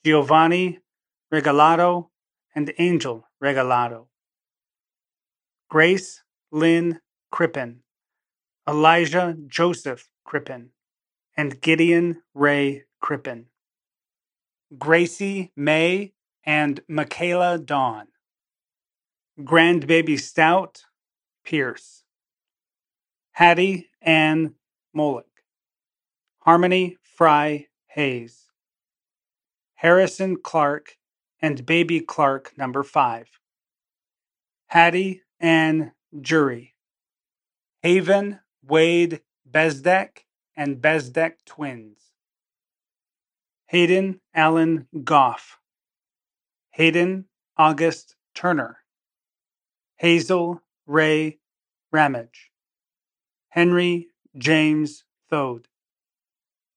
Giovanni 0.03 0.79
Regalado 1.31 2.09
and 2.55 2.73
Angel 2.77 3.27
Regalado. 3.41 4.07
Grace 5.69 6.21
Lynn 6.51 6.99
Crippen. 7.31 7.81
Elijah 8.67 9.35
Joseph 9.47 10.07
Crippen. 10.23 10.69
And 11.35 11.59
Gideon 11.61 12.21
Ray 12.33 12.83
Crippen. 13.01 13.47
Gracie 14.77 15.51
May 15.55 16.13
and 16.45 16.81
Michaela 16.87 17.57
Dawn. 17.57 18.07
Grandbaby 19.39 20.19
Stout 20.19 20.83
Pierce. 21.43 22.03
Hattie 23.31 23.89
Ann 24.01 24.53
Molick. 24.95 25.23
Harmony 26.41 26.97
Fry 27.01 27.67
Hayes. 27.87 28.47
Harrison 29.75 30.37
Clark 30.37 30.97
and 31.43 31.65
baby 31.65 31.99
Clark 31.99 32.53
number 32.57 32.83
5. 32.83 33.27
Hattie 34.67 35.23
Ann 35.41 35.91
Jury. 36.21 36.73
Haven 37.81 38.39
Wade 38.65 39.19
Bezdek 39.51 40.19
and 40.55 40.77
Bezdek 40.77 41.33
twins. 41.45 41.99
Hayden 43.67 44.21
Allen 44.33 44.87
Goff. 45.03 45.59
Hayden 46.71 47.25
August 47.57 48.15
Turner. 48.33 48.77
Hazel 49.97 50.61
Ray 50.87 51.39
Ramage. 51.91 52.51
Henry 53.49 54.07
James 54.37 55.03
Thode. 55.29 55.67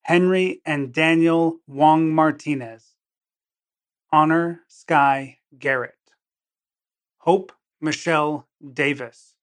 Henry 0.02 0.60
and 0.66 0.92
Daniel 0.92 1.60
Wong 1.68 2.10
Martinez. 2.10 2.95
Honor 4.16 4.62
Sky 4.66 5.40
Garrett. 5.58 5.92
Hope 7.18 7.52
Michelle 7.82 8.48
Davis. 8.72 9.34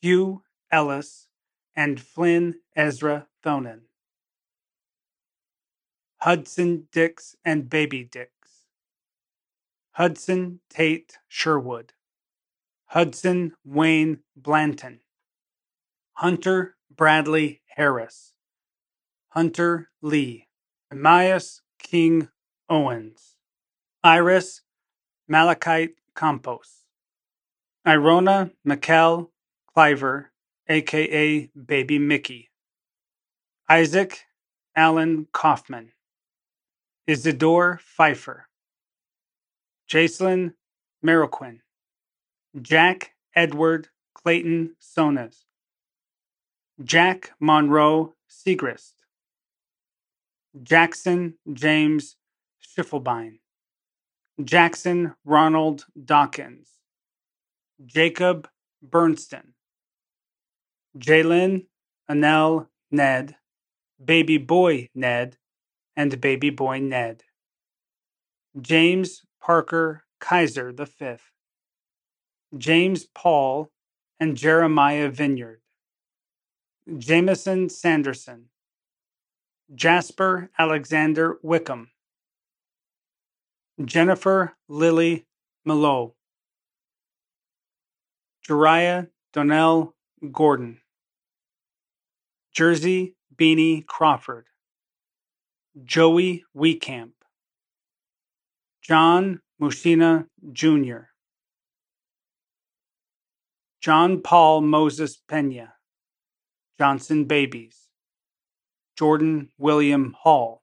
Hugh 0.00 0.42
Ellis 0.72 1.28
and 1.76 2.00
Flynn 2.00 2.54
Ezra 2.74 3.26
Thonen. 3.44 3.80
Hudson 6.22 6.88
Dix 6.90 7.36
and 7.44 7.68
Baby 7.68 8.02
Dix. 8.02 8.32
Hudson 9.90 10.60
Tate 10.70 11.18
Sherwood. 11.28 11.92
Hudson 12.86 13.52
Wayne 13.62 14.20
Blanton. 14.34 15.00
Hunter 16.14 16.76
Bradley 16.90 17.60
Harris. 17.76 18.32
Hunter 19.28 19.90
Lee. 20.00 20.46
Amias 20.90 21.60
King 21.78 22.30
Owens. 22.70 23.36
Iris 24.02 24.62
Malachite 25.28 25.94
Campos. 26.16 26.86
Irona 27.86 28.50
McKell 28.66 29.28
Cliver, 29.74 30.32
aka 30.66 31.50
Baby 31.66 31.98
Mickey. 31.98 32.48
Isaac 33.68 34.24
Allen 34.74 35.26
Kaufman. 35.34 35.92
Isidore 37.06 37.78
Pfeiffer. 37.82 38.48
Jacelyn 39.86 40.54
Mariquin. 41.04 41.58
Jack 42.58 43.12
Edward 43.36 43.88
Clayton 44.14 44.76
Sonas. 44.80 45.44
Jack 46.82 47.32
Monroe 47.38 48.14
Segrist. 48.30 48.94
Jackson 50.62 51.34
James 51.52 52.16
Schiffelbein. 52.64 53.40
Jackson 54.44 55.14
Ronald 55.24 55.86
Dawkins. 56.04 56.68
Jacob 57.84 58.48
Bernston. 58.86 59.54
Jalen 60.98 61.66
Anel 62.10 62.68
Ned. 62.90 63.36
Baby 64.02 64.38
Boy 64.38 64.88
Ned. 64.94 65.36
And 65.96 66.20
Baby 66.20 66.50
Boy 66.50 66.78
Ned. 66.80 67.24
James 68.60 69.22
Parker 69.40 70.04
Kaiser 70.20 70.72
V. 70.72 71.16
James 72.56 73.04
Paul 73.04 73.70
and 74.18 74.36
Jeremiah 74.36 75.08
Vineyard. 75.08 75.60
Jameson 76.98 77.68
Sanderson. 77.68 78.46
Jasper 79.74 80.50
Alexander 80.58 81.38
Wickham. 81.42 81.90
Jennifer 83.84 84.56
Lily 84.68 85.26
Malo. 85.64 86.14
Jariah 88.46 89.08
Donnell 89.32 89.94
Gordon. 90.30 90.80
Jersey 92.52 93.14
Beanie 93.34 93.86
Crawford. 93.86 94.46
Joey 95.84 96.44
Weekamp. 96.54 97.12
John 98.82 99.40
Mushina 99.60 100.26
Jr. 100.52 101.08
John 103.80 104.20
Paul 104.20 104.60
Moses 104.60 105.22
Pena. 105.26 105.72
Johnson 106.78 107.24
Babies. 107.24 107.88
Jordan 108.98 109.48
William 109.58 110.14
Hall. 110.18 110.62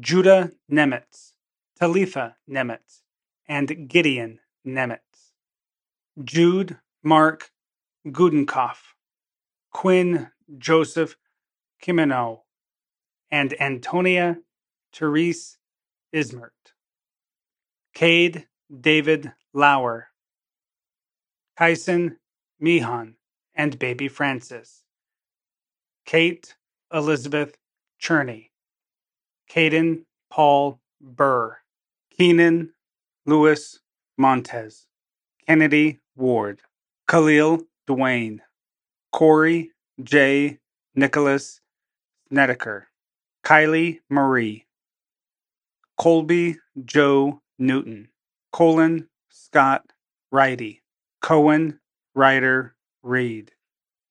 Judah 0.00 0.50
Nemitz. 0.70 1.29
Talitha 1.80 2.36
Nemitz. 2.48 3.02
And 3.48 3.88
Gideon 3.88 4.38
Nemitz. 4.66 5.32
Jude 6.22 6.78
Mark 7.02 7.50
Gudenkoff. 8.06 8.94
Quinn 9.72 10.30
Joseph 10.58 11.16
Kimeno. 11.82 12.40
And 13.30 13.60
Antonia 13.60 14.38
Therese 14.92 15.58
Ismert. 16.14 16.50
Cade 17.94 18.46
David 18.80 19.32
Lauer, 19.52 20.08
Kyson 21.58 22.16
Meehan, 22.60 23.16
and 23.54 23.78
baby 23.78 24.06
Francis, 24.08 24.84
Kate 26.06 26.54
Elizabeth 26.92 27.56
Cherney, 28.00 28.50
Caden 29.50 30.04
Paul 30.30 30.80
Burr, 31.00 31.58
Keenan 32.16 32.72
Lewis 33.26 33.80
Montez, 34.18 34.86
Kennedy 35.46 36.00
Ward, 36.16 36.60
Khalil 37.08 37.62
Dwayne, 37.88 38.40
Corey 39.12 39.70
J. 40.02 40.58
Nicholas 40.94 41.60
Snedeker, 42.28 42.88
Kylie 43.44 44.00
Marie, 44.08 44.66
Colby 45.98 46.56
Joe 46.84 47.40
Newton, 47.58 48.08
Colin 48.52 49.08
Scott 49.28 49.84
Righty, 50.30 50.82
Cohen 51.22 51.80
Ryder 52.14 52.74
Reed, 53.02 53.52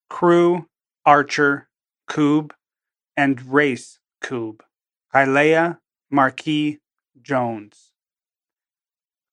Crew 0.09 0.67
Archer 1.05 1.69
Coob, 2.09 2.51
and 3.15 3.41
Race 3.53 3.99
Coob, 4.21 4.61
Kylea 5.13 5.79
Marquis 6.09 6.79
Jones, 7.21 7.88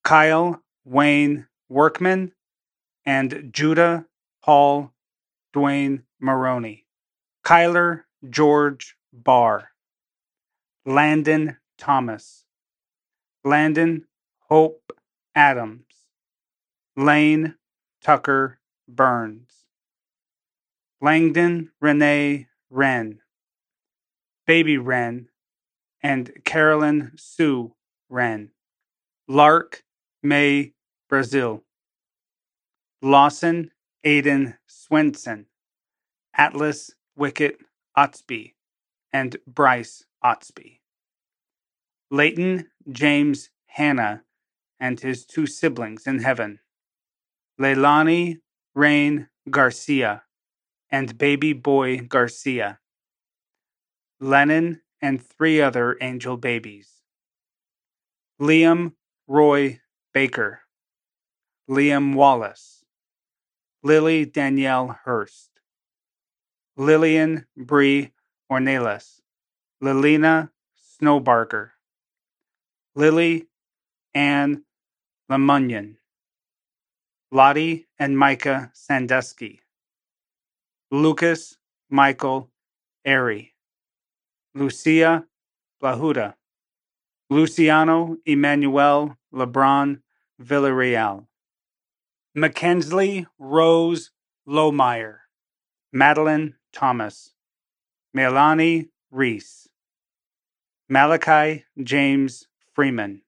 Kyle 0.06 0.62
Wayne 0.84 1.48
Workman, 1.68 2.30
and 3.04 3.50
Judah 3.52 4.06
Paul 4.40 4.92
Dwayne 5.52 6.04
Maroney, 6.20 6.86
Kyler 7.44 8.04
George 8.30 8.94
Barr, 9.12 9.70
Landon 10.84 11.56
Thomas, 11.76 12.44
Landon 13.42 14.06
Hope 14.48 14.92
Adams, 15.34 15.92
Lane 16.96 17.56
Tucker 18.00 18.60
Burns, 18.86 19.64
Langdon 21.00 21.72
Renee 21.80 22.46
Wren, 22.70 23.18
Baby 24.46 24.78
Wren, 24.78 25.30
and 26.00 26.30
Carolyn 26.44 27.10
Sue 27.16 27.74
Wren, 28.08 28.52
Lark 29.26 29.82
May 30.26 30.72
Brazil, 31.08 31.62
Lawson 33.00 33.70
Aiden 34.04 34.56
Swenson, 34.66 35.46
Atlas 36.34 36.90
Wicket 37.14 37.58
Otsby, 37.96 38.54
and 39.12 39.36
Bryce 39.46 40.04
Otsby. 40.24 40.80
Leighton 42.10 42.66
James 42.90 43.50
Hanna 43.66 44.24
and 44.80 44.98
his 44.98 45.24
two 45.24 45.46
siblings 45.46 46.06
in 46.06 46.18
heaven, 46.18 46.58
Leilani 47.60 48.38
Rain 48.74 49.28
Garcia. 49.48 50.24
And 50.88 51.18
baby 51.18 51.52
boy 51.52 51.98
Garcia, 51.98 52.78
Lennon 54.20 54.82
and 55.02 55.20
three 55.20 55.60
other 55.60 55.96
angel 56.00 56.36
babies, 56.36 57.02
Liam 58.40 58.92
Roy 59.26 59.80
Baker, 60.16 60.60
Liam 61.68 62.14
Wallace, 62.14 62.82
Lily 63.82 64.24
Danielle 64.24 64.98
Hurst, 65.04 65.50
Lillian 66.74 67.44
Bree 67.54 68.12
Ornelas, 68.50 69.20
Lilina 69.82 70.48
Snowbarker, 70.74 71.72
Lily 72.94 73.44
Ann 74.14 74.64
Lamunyan, 75.30 75.96
Lottie 77.30 77.86
and 77.98 78.16
Micah 78.16 78.70
Sandusky, 78.72 79.60
Lucas 80.90 81.58
Michael 81.90 82.48
Airy, 83.04 83.52
Lucia 84.54 85.26
Blahuda, 85.82 86.36
Luciano 87.28 88.16
Emmanuel 88.24 89.18
LeBron 89.34 90.00
Villarreal. 90.42 91.26
Mackensley 92.34 93.26
Rose 93.38 94.10
Lohmeyer. 94.46 95.18
Madeline 95.92 96.54
Thomas. 96.72 97.32
Melanie 98.12 98.88
Reese. 99.10 99.68
Malachi 100.88 101.64
James 101.82 102.46
Freeman. 102.74 103.22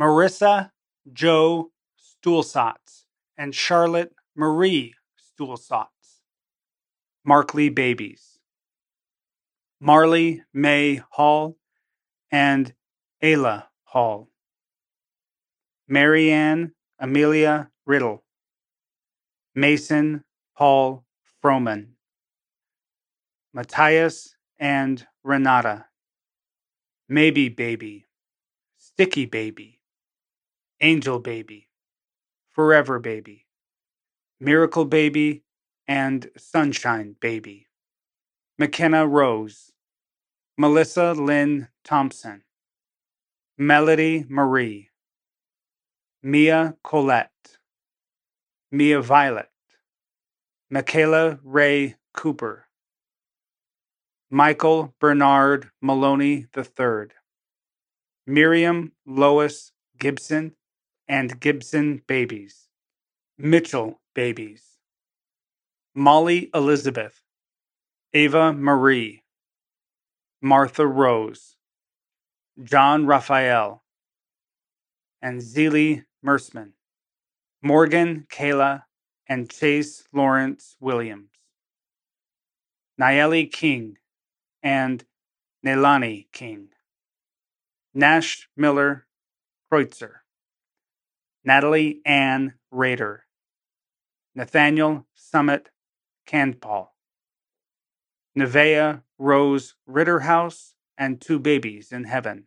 Marissa 0.00 0.72
Joe 1.12 1.70
Stuhlsatz 2.00 3.04
and 3.38 3.54
Charlotte 3.54 4.12
Marie 4.34 4.94
Stuhlsatz. 5.16 6.20
Markley 7.24 7.68
Babies. 7.68 8.38
Marley 9.80 10.42
May 10.52 11.00
Hall 11.10 11.56
and 12.30 12.74
Ayla 13.22 13.66
Hall. 13.84 14.28
Marianne 15.88 16.72
Amelia 16.98 17.70
Riddle. 17.84 18.24
Mason 19.54 20.24
Paul 20.56 21.04
Froman. 21.42 21.88
Matthias 23.52 24.34
and 24.58 25.06
Renata. 25.22 25.86
Maybe 27.08 27.50
Baby. 27.50 28.06
Sticky 28.78 29.26
Baby. 29.26 29.80
Angel 30.80 31.18
Baby. 31.18 31.68
Forever 32.50 32.98
Baby. 32.98 33.46
Miracle 34.40 34.86
Baby 34.86 35.44
and 35.86 36.30
Sunshine 36.38 37.14
Baby. 37.20 37.66
McKenna 38.58 39.06
Rose. 39.06 39.70
Melissa 40.56 41.12
Lynn 41.12 41.68
Thompson. 41.84 42.42
Melody 43.58 44.24
Marie. 44.28 44.88
Mia 46.26 46.74
Colette. 46.82 47.58
Mia 48.72 49.02
Violet. 49.02 49.50
Michaela 50.70 51.38
Ray 51.44 51.96
Cooper. 52.14 52.64
Michael 54.30 54.94
Bernard 54.98 55.68
Maloney 55.82 56.46
III. 56.56 57.08
Miriam 58.26 58.92
Lois 59.04 59.72
Gibson 59.98 60.52
and 61.06 61.38
Gibson 61.40 62.00
babies. 62.06 62.68
Mitchell 63.36 64.00
babies. 64.14 64.78
Molly 65.94 66.48
Elizabeth. 66.54 67.20
Ava 68.14 68.54
Marie. 68.54 69.24
Martha 70.40 70.86
Rose. 70.86 71.56
John 72.62 73.04
Raphael. 73.04 73.82
And 75.20 75.42
Zelie 75.42 76.04
Mersman. 76.24 76.72
Morgan 77.62 78.26
Kayla 78.30 78.84
and 79.28 79.50
Chase 79.50 80.04
Lawrence 80.12 80.76
Williams. 80.80 81.30
Nayeli 83.00 83.50
King 83.50 83.98
and 84.62 85.04
Nelani 85.64 86.26
King. 86.32 86.68
Nash 87.92 88.48
Miller 88.56 89.06
Kreutzer. 89.70 90.20
Natalie 91.44 92.00
Ann 92.06 92.54
Rader. 92.70 93.24
Nathaniel 94.34 95.06
Summit 95.14 95.70
Candpaul. 96.26 96.88
Nevea 98.36 99.02
Rose 99.18 99.74
Ritterhouse 99.88 100.72
and 100.96 101.20
two 101.20 101.38
babies 101.38 101.92
in 101.92 102.04
heaven. 102.04 102.46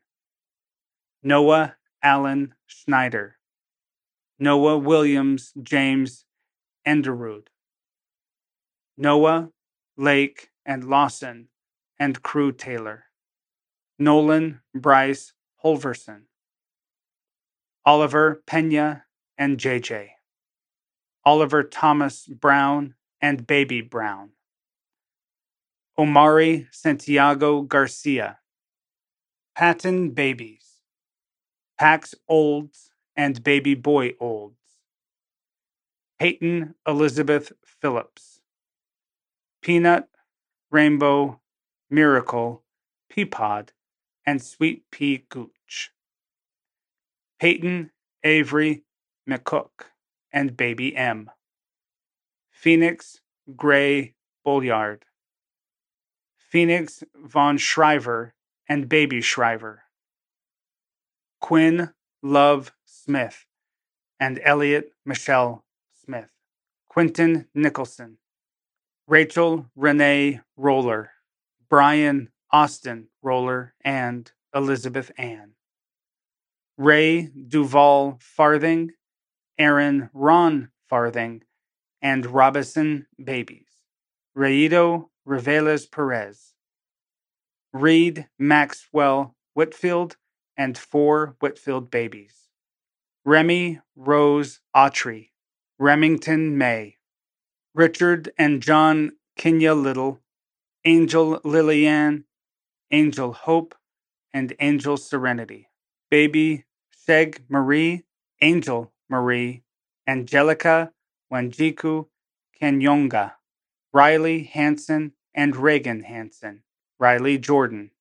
Noah 1.23 1.75
Allen 2.03 2.55
Schneider. 2.65 3.36
Noah 4.39 4.77
Williams 4.77 5.51
James 5.63 6.25
Enderud. 6.87 7.47
Noah 8.95 9.49
Lake 9.97 10.51
and 10.63 10.83
Lawson 10.83 11.47
and 11.99 12.21
Crew 12.21 12.51
Taylor. 12.51 13.05
Nolan 13.97 14.61
Bryce 14.75 15.33
Holverson. 15.63 16.23
Oliver 17.83 18.43
Pena 18.45 19.05
and 19.39 19.57
JJ. 19.57 20.09
Oliver 21.25 21.63
Thomas 21.63 22.27
Brown 22.27 22.93
and 23.19 23.47
Baby 23.47 23.81
Brown. 23.81 24.29
Omari 25.97 26.67
Santiago 26.71 27.61
Garcia. 27.63 28.37
Patton 29.55 30.11
Babies. 30.11 30.83
Pax 31.79 32.13
Olds 32.27 32.86
and 33.17 33.43
Baby 33.43 33.73
Boy 33.73 34.13
Olds. 34.19 34.55
Peyton 36.19 36.75
Elizabeth 36.87 37.51
Phillips. 37.65 38.41
Peanut, 39.61 40.07
Rainbow, 40.69 41.41
Miracle, 41.89 42.63
Peapod, 43.11 43.69
and 44.25 44.41
Sweet 44.41 44.83
Pea 44.91 45.25
Gooch. 45.29 45.91
Peyton 47.39 47.91
Avery 48.23 48.83
McCook 49.27 49.87
and 50.31 50.55
Baby 50.55 50.95
M. 50.95 51.29
Phoenix 52.51 53.21
Gray 53.55 54.13
Bolliard. 54.45 55.03
Phoenix 56.37 57.03
Von 57.15 57.57
Shriver 57.57 58.33
and 58.69 58.87
Baby 58.87 59.21
Shriver. 59.21 59.83
Quinn 61.41 61.91
Love 62.23 62.71
Smith 63.07 63.45
and 64.19 64.37
Elliot 64.43 64.91
Michelle 65.05 65.63
Smith. 66.03 66.29
Quentin 66.89 67.47
Nicholson. 67.55 68.17
Rachel 69.07 69.67
Renee 69.77 70.41
Roller. 70.57 71.11
Brian 71.69 72.27
Austin 72.51 73.07
Roller 73.21 73.73
and 73.79 74.29
Elizabeth 74.53 75.09
Ann. 75.17 75.53
Ray 76.77 77.27
Duval 77.27 78.19
Farthing, 78.19 78.91
Aaron 79.57 80.09
Ron 80.13 80.69
Farthing, 80.89 81.43
and 82.01 82.25
Robinson 82.25 83.07
Babies. 83.23 83.69
Raido 84.37 85.07
Reveles 85.23 85.85
Perez. 85.85 86.53
Reed 87.71 88.27
Maxwell 88.37 89.33
Whitfield 89.53 90.17
and 90.57 90.77
four 90.77 91.37
Whitfield 91.39 91.89
babies. 91.89 92.46
Remy 93.27 93.81
Rose 93.97 94.61
Autry. 94.73 95.31
Remington 95.77 96.57
May. 96.57 96.95
Richard 97.75 98.31
and 98.37 98.61
John 98.63 99.17
Kenya 99.35 99.73
Little. 99.73 100.21
Angel 100.85 101.41
Lillian. 101.43 102.23
Angel 102.89 103.33
Hope, 103.33 103.75
and 104.33 104.53
Angel 104.61 104.95
Serenity. 104.95 105.67
Baby 106.09 106.63
Sheg 107.05 107.39
Marie, 107.49 108.05
Angel 108.39 108.93
Marie, 109.09 109.63
Angelica 110.07 110.93
Wanjiku 111.29 112.07
Kenyonga, 112.61 113.33
Riley 113.91 114.43
Hanson 114.43 115.11
and 115.35 115.53
Reagan 115.57 116.03
Hanson, 116.03 116.63
Riley 116.97 117.37
Jordan, 117.37 117.91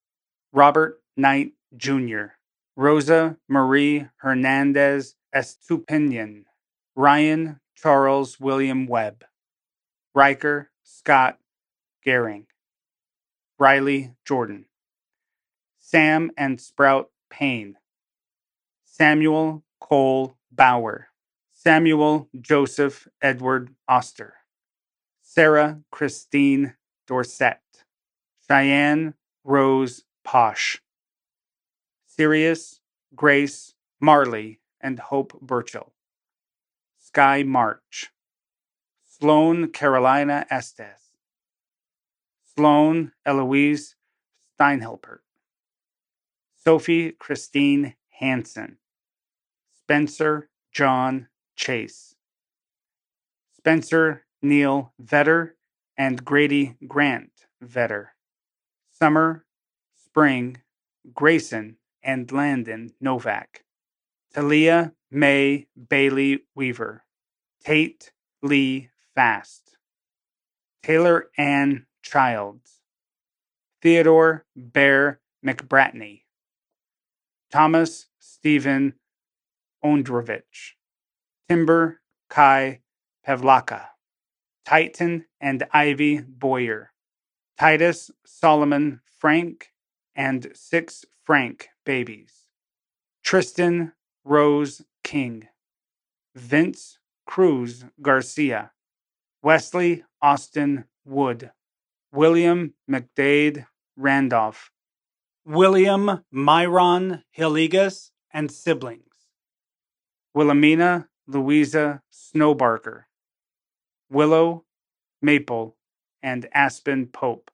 Robert 0.53 1.03
Knight 1.17 1.55
Jr., 1.77 2.36
Rosa 2.79 3.39
Marie 3.49 4.07
Hernandez 4.19 5.15
Estupinian, 5.35 6.45
Ryan 6.95 7.59
Charles 7.75 8.39
William 8.39 8.87
Webb, 8.87 9.25
Riker 10.15 10.71
Scott 10.83 11.39
Gehring, 12.07 12.45
Riley 13.59 14.13
Jordan, 14.27 14.67
Sam 15.79 16.31
and 16.37 16.61
Sprout 16.61 17.11
Payne, 17.31 17.79
Samuel 18.85 19.65
Cole 19.81 20.37
Bauer, 20.53 21.09
Samuel 21.55 22.29
Joseph 22.39 23.09
Edward 23.23 23.71
Oster, 23.89 24.35
Sarah 25.23 25.81
Christine 25.91 26.75
Dorset, 27.07 27.61
Cheyenne 28.47 29.15
Rose 29.45 30.05
Posh, 30.25 30.83
Sirius 32.17 32.81
Grace 33.15 33.75
Marley 34.01 34.61
and 34.81 34.99
Hope 34.99 35.39
Burchill, 35.43 35.93
Sky 36.99 37.43
March, 37.43 38.11
Sloan 39.05 39.69
Carolina 39.69 40.47
Estes, 40.49 41.13
Sloan 42.55 43.13
Eloise 43.27 43.97
Steinhelpert, 44.59 45.19
Sophie 46.57 47.13
Christine 47.13 47.95
Hansen, 48.09 48.79
Spencer 49.79 50.49
John 50.73 51.29
Chase, 51.55 52.15
Spencer 53.59 54.25
Neil 54.41 54.95
Vetter, 55.03 55.51
and 55.99 56.25
Grady 56.25 56.77
Grant 56.89 57.33
Vetter, 57.63 58.07
Summer, 58.91 59.45
Spring, 59.95 60.63
Grayson, 61.13 61.77
and 62.07 62.31
Landon 62.31 62.93
Novak, 63.01 63.65
Talia 64.33 64.93
May 65.11 65.67
Bailey 65.89 66.45
Weaver, 66.55 67.05
Tate 67.65 68.13
Lee 68.43 68.91
Fast, 69.15 69.77
Taylor 70.85 71.31
Ann 71.37 71.87
Childs, 72.03 72.81
Theodore 73.83 74.47
Bear 74.55 75.21
McBratney, 75.45 76.23
Thomas 77.51 78.07
Stephen 78.21 78.95
Ondrovich, 79.85 80.75
Timber 81.49 82.01
Kai 82.31 82.83
Pavlaka, 83.27 83.87
Titan 84.65 85.25
and 85.41 85.65
Ivy 85.73 86.21
Boyer, 86.21 86.93
Titus 87.59 88.13
Solomon 88.25 89.01
Frank, 89.19 89.73
and 90.15 90.53
six 90.55 91.05
Frank 91.27 91.71
babies, 91.85 92.47
Tristan 93.25 93.93
Rose 94.25 94.83
King, 95.03 95.49
Vince 96.37 97.01
Cruz 97.27 97.85
Garcia, 98.01 98.71
Wesley 99.43 100.05
Austin 100.23 100.85
Wood, 101.05 101.51
William 102.13 102.75
McDade 102.89 103.67
Randolph, 103.97 104.71
William 105.45 106.25
Myron 106.31 107.25
Hillegas 107.37 108.11
and 108.33 108.49
siblings, 108.49 109.27
Wilhelmina 110.33 111.09
Louisa 111.27 112.03
Snowbarker, 112.13 113.07
Willow 114.09 114.65
Maple 115.21 115.77
and 116.23 116.49
Aspen 116.55 117.09
Pope, 117.09 117.51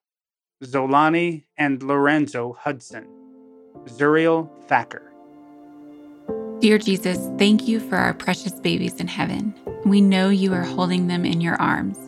Zolani 0.62 1.44
and 1.56 1.82
Lorenzo 1.82 2.52
Hudson, 2.52 3.21
Zuriel 3.86 4.48
Thacker. 4.68 5.02
Dear 6.60 6.78
Jesus, 6.78 7.28
thank 7.38 7.66
you 7.66 7.80
for 7.80 7.96
our 7.96 8.14
precious 8.14 8.52
babies 8.52 9.00
in 9.00 9.08
heaven. 9.08 9.54
We 9.84 10.00
know 10.00 10.28
you 10.28 10.52
are 10.54 10.62
holding 10.62 11.08
them 11.08 11.24
in 11.24 11.40
your 11.40 11.56
arms. 11.56 11.98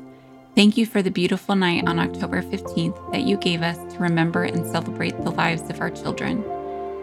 Thank 0.55 0.77
you 0.77 0.87
for 0.87 1.03
the 1.03 1.11
beautiful 1.11 1.57
night 1.57 1.89
on 1.89 1.99
October 1.99 2.41
15th 2.41 3.11
that 3.11 3.23
you 3.23 3.37
gave 3.37 3.63
us 3.63 3.77
to 3.93 3.99
remember 3.99 4.45
and 4.45 4.65
celebrate 4.71 5.17
the 5.25 5.33
lives 5.33 5.69
of 5.69 5.81
our 5.81 5.91
children. 5.91 6.45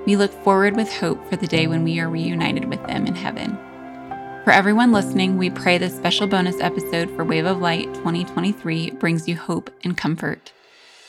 We 0.05 0.15
look 0.15 0.31
forward 0.45 0.77
with 0.77 0.91
hope 0.91 1.27
for 1.29 1.35
the 1.35 1.47
day 1.47 1.67
when 1.67 1.83
we 1.83 1.99
are 1.99 2.09
reunited 2.09 2.69
with 2.69 2.81
them 2.87 3.05
in 3.05 3.15
heaven. 3.15 3.57
For 4.45 4.51
everyone 4.51 4.93
listening, 4.93 5.37
we 5.37 5.49
pray 5.49 5.77
this 5.77 5.95
special 5.95 6.27
bonus 6.27 6.59
episode 6.61 7.13
for 7.15 7.25
Wave 7.25 7.45
of 7.45 7.59
Light 7.59 7.93
2023 7.95 8.91
brings 8.91 9.27
you 9.27 9.35
hope 9.35 9.69
and 9.83 9.97
comfort. 9.97 10.53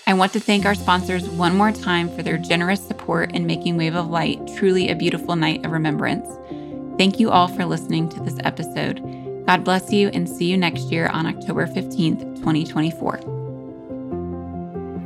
I 0.05 0.15
want 0.15 0.33
to 0.33 0.41
thank 0.41 0.65
our 0.65 0.75
sponsors 0.75 1.29
one 1.29 1.57
more 1.57 1.71
time 1.71 2.09
for 2.15 2.25
their 2.25 2.37
generous 2.37 2.85
support 2.85 3.33
in 3.33 3.47
making 3.47 3.77
Wave 3.77 3.95
of 3.95 4.09
Light 4.11 4.41
truly 4.57 4.89
a 4.89 4.97
beautiful 4.97 5.37
night 5.37 5.65
of 5.65 5.71
remembrance. 5.71 6.29
Thank 6.99 7.21
you 7.21 7.31
all 7.31 7.47
for 7.47 7.65
listening 7.65 8.09
to 8.09 8.21
this 8.21 8.37
episode. 8.41 9.01
God 9.47 9.63
bless 9.63 9.93
you 9.93 10.09
and 10.09 10.29
see 10.29 10.47
you 10.47 10.57
next 10.57 10.91
year 10.91 11.07
on 11.07 11.27
October 11.27 11.69
15th, 11.69 12.37
2024. 12.39 13.19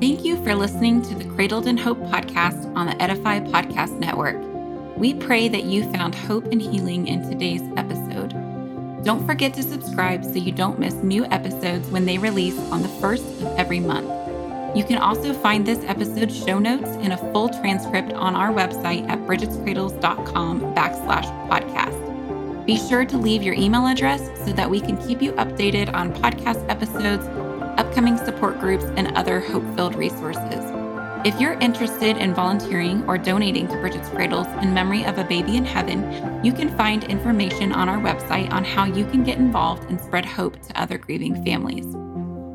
Thank 0.01 0.25
you 0.25 0.43
for 0.43 0.55
listening 0.55 1.03
to 1.03 1.15
the 1.15 1.27
Cradled 1.35 1.67
in 1.67 1.77
Hope 1.77 1.99
podcast 1.99 2.75
on 2.75 2.87
the 2.87 3.03
Edify 3.03 3.41
Podcast 3.41 3.99
Network. 3.99 4.37
We 4.97 5.13
pray 5.13 5.49
that 5.49 5.65
you 5.65 5.91
found 5.93 6.15
hope 6.15 6.47
and 6.47 6.61
healing 6.61 7.07
in 7.07 7.29
today's 7.29 7.63
episode. 7.77 8.31
Don't 9.05 9.27
forget 9.27 9.53
to 9.55 9.63
subscribe 9.63 10.25
so 10.25 10.33
you 10.33 10.53
don't 10.53 10.79
miss 10.79 10.95
new 10.95 11.27
episodes 11.27 11.87
when 11.91 12.07
they 12.07 12.17
release 12.17 12.59
on 12.71 12.81
the 12.83 12.89
first 12.89 13.25
of 13.43 13.59
every 13.59 13.79
month. 13.79 14.26
You 14.77 14.85
can 14.85 14.99
also 14.99 15.33
find 15.33 15.64
this 15.64 15.83
episode's 15.85 16.37
show 16.37 16.59
notes 16.59 16.91
and 17.01 17.14
a 17.14 17.16
full 17.16 17.49
transcript 17.49 18.12
on 18.12 18.37
our 18.37 18.53
website 18.53 19.09
at 19.09 19.18
bridgetscradles.com 19.20 20.61
backslash 20.74 21.49
podcast. 21.49 22.66
Be 22.66 22.77
sure 22.77 23.07
to 23.07 23.16
leave 23.16 23.43
your 23.43 23.55
email 23.55 23.87
address 23.87 24.20
so 24.45 24.53
that 24.53 24.68
we 24.68 24.81
can 24.81 24.99
keep 24.99 25.22
you 25.22 25.33
updated 25.33 25.95
on 25.95 26.12
podcast 26.12 26.68
episodes, 26.68 27.24
upcoming 27.79 28.18
support 28.18 28.61
groups, 28.61 28.85
and 28.99 29.16
other 29.16 29.41
hope 29.41 29.64
filled 29.77 29.95
resources. 29.95 30.70
If 31.24 31.41
you're 31.41 31.55
interested 31.55 32.18
in 32.18 32.35
volunteering 32.35 33.03
or 33.09 33.16
donating 33.16 33.68
to 33.68 33.81
Bridget's 33.81 34.11
Cradles 34.11 34.47
in 34.62 34.74
memory 34.74 35.07
of 35.07 35.16
a 35.16 35.24
baby 35.24 35.57
in 35.57 35.64
heaven, 35.64 36.45
you 36.45 36.53
can 36.53 36.68
find 36.77 37.03
information 37.05 37.72
on 37.72 37.89
our 37.89 37.99
website 37.99 38.53
on 38.53 38.62
how 38.62 38.85
you 38.85 39.07
can 39.07 39.24
get 39.24 39.39
involved 39.39 39.89
and 39.89 39.99
spread 39.99 40.27
hope 40.27 40.61
to 40.61 40.79
other 40.79 40.99
grieving 40.99 41.43
families. 41.47 41.87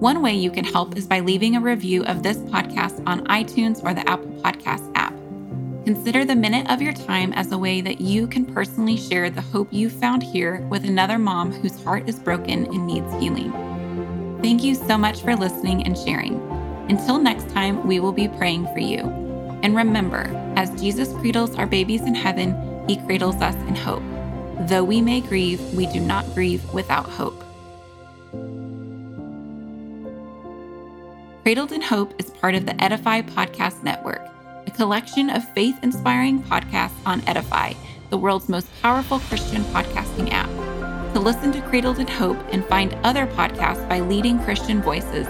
One 0.02 0.24
way 0.24 0.34
you 0.34 0.50
can 0.50 0.66
help 0.66 0.98
is 0.98 1.06
by 1.06 1.20
leaving 1.20 1.56
a 1.56 1.62
review 1.62 2.04
of 2.06 2.24
this 2.24 2.38
podcast 2.38 3.04
on 3.06 3.24
iTunes 3.28 3.84
or 3.84 3.94
the 3.94 4.10
Apple 4.10 4.32
Podcast 4.42 4.92
app. 4.96 5.14
Consider 5.86 6.26
the 6.26 6.36
minute 6.36 6.68
of 6.72 6.82
your 6.82 6.92
time 6.92 7.32
as 7.34 7.52
a 7.52 7.58
way 7.60 7.82
that 7.82 8.02
you 8.02 8.26
can 8.26 8.44
personally 8.44 8.98
share 8.98 9.30
the 9.30 9.42
hope 9.42 9.68
you 9.70 9.92
found 9.92 10.24
here 10.24 10.62
with 10.72 10.86
another 10.86 11.20
mom 11.20 11.52
whose 11.52 11.84
heart 11.84 12.10
is 12.10 12.18
broken 12.18 12.66
and 12.66 12.88
needs 12.88 13.14
healing. 13.22 13.52
Thank 14.42 14.64
you 14.64 14.74
so 14.74 14.98
much 14.98 15.22
for 15.22 15.36
listening 15.36 15.84
and 15.84 15.96
sharing. 15.96 16.42
Until 16.90 17.20
next 17.20 17.50
time, 17.50 17.86
we 17.86 18.00
will 18.00 18.12
be 18.12 18.28
praying 18.28 18.66
for 18.74 18.80
you. 18.80 19.02
And 19.62 19.76
remember, 19.76 20.24
as 20.56 20.82
Jesus 20.82 21.14
cradles 21.14 21.56
our 21.60 21.68
babies 21.68 22.02
in 22.02 22.16
heaven, 22.16 22.56
he 22.90 22.96
cradles 22.96 23.36
us 23.36 23.56
in 23.68 23.76
hope. 23.76 24.02
Though 24.62 24.84
we 24.84 25.00
may 25.00 25.22
grieve, 25.22 25.62
we 25.76 25.86
do 25.86 26.00
not 26.00 26.26
grieve 26.34 26.68
without 26.74 27.06
hope. 27.06 27.44
Cradled 31.44 31.72
in 31.72 31.82
Hope 31.82 32.14
is 32.20 32.30
part 32.30 32.54
of 32.54 32.68
the 32.68 32.84
Edify 32.84 33.24
Podcast 33.24 33.82
Network, 33.82 34.22
a 34.68 34.72
collection 34.72 35.32
of 35.32 35.44
faith 35.54 35.76
inspiring 35.82 36.44
podcasts 36.44 36.92
on 37.04 37.28
Edify, 37.28 37.74
the 38.12 38.18
world's 38.18 38.48
most 38.48 38.68
powerful 38.84 39.18
Christian 39.18 39.64
podcasting 39.64 40.32
app. 40.32 40.50
To 41.16 41.20
listen 41.20 41.52
to 41.54 41.62
Cradled 41.62 41.98
in 41.98 42.06
Hope 42.06 42.38
and 42.52 42.64
find 42.66 42.94
other 43.04 43.26
podcasts 43.26 43.90
by 43.90 44.02
leading 44.02 44.38
Christian 44.44 44.84
voices, 44.84 45.26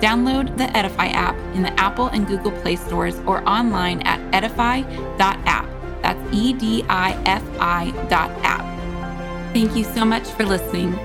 download 0.00 0.56
the 0.56 0.74
Edify 0.76 1.08
app 1.08 1.34
in 1.56 1.62
the 1.62 1.80
Apple 1.80 2.06
and 2.06 2.28
Google 2.28 2.52
Play 2.52 2.76
stores 2.76 3.18
or 3.26 3.46
online 3.48 4.02
at 4.02 4.20
edify.app. 4.32 5.66
That's 6.00 6.32
E 6.32 6.52
D 6.52 6.84
I 6.88 7.20
F 7.24 7.42
I 7.58 7.90
dot 8.08 8.30
app. 8.44 8.62
Thank 9.52 9.74
you 9.74 9.82
so 9.82 10.04
much 10.04 10.28
for 10.28 10.44
listening. 10.44 10.96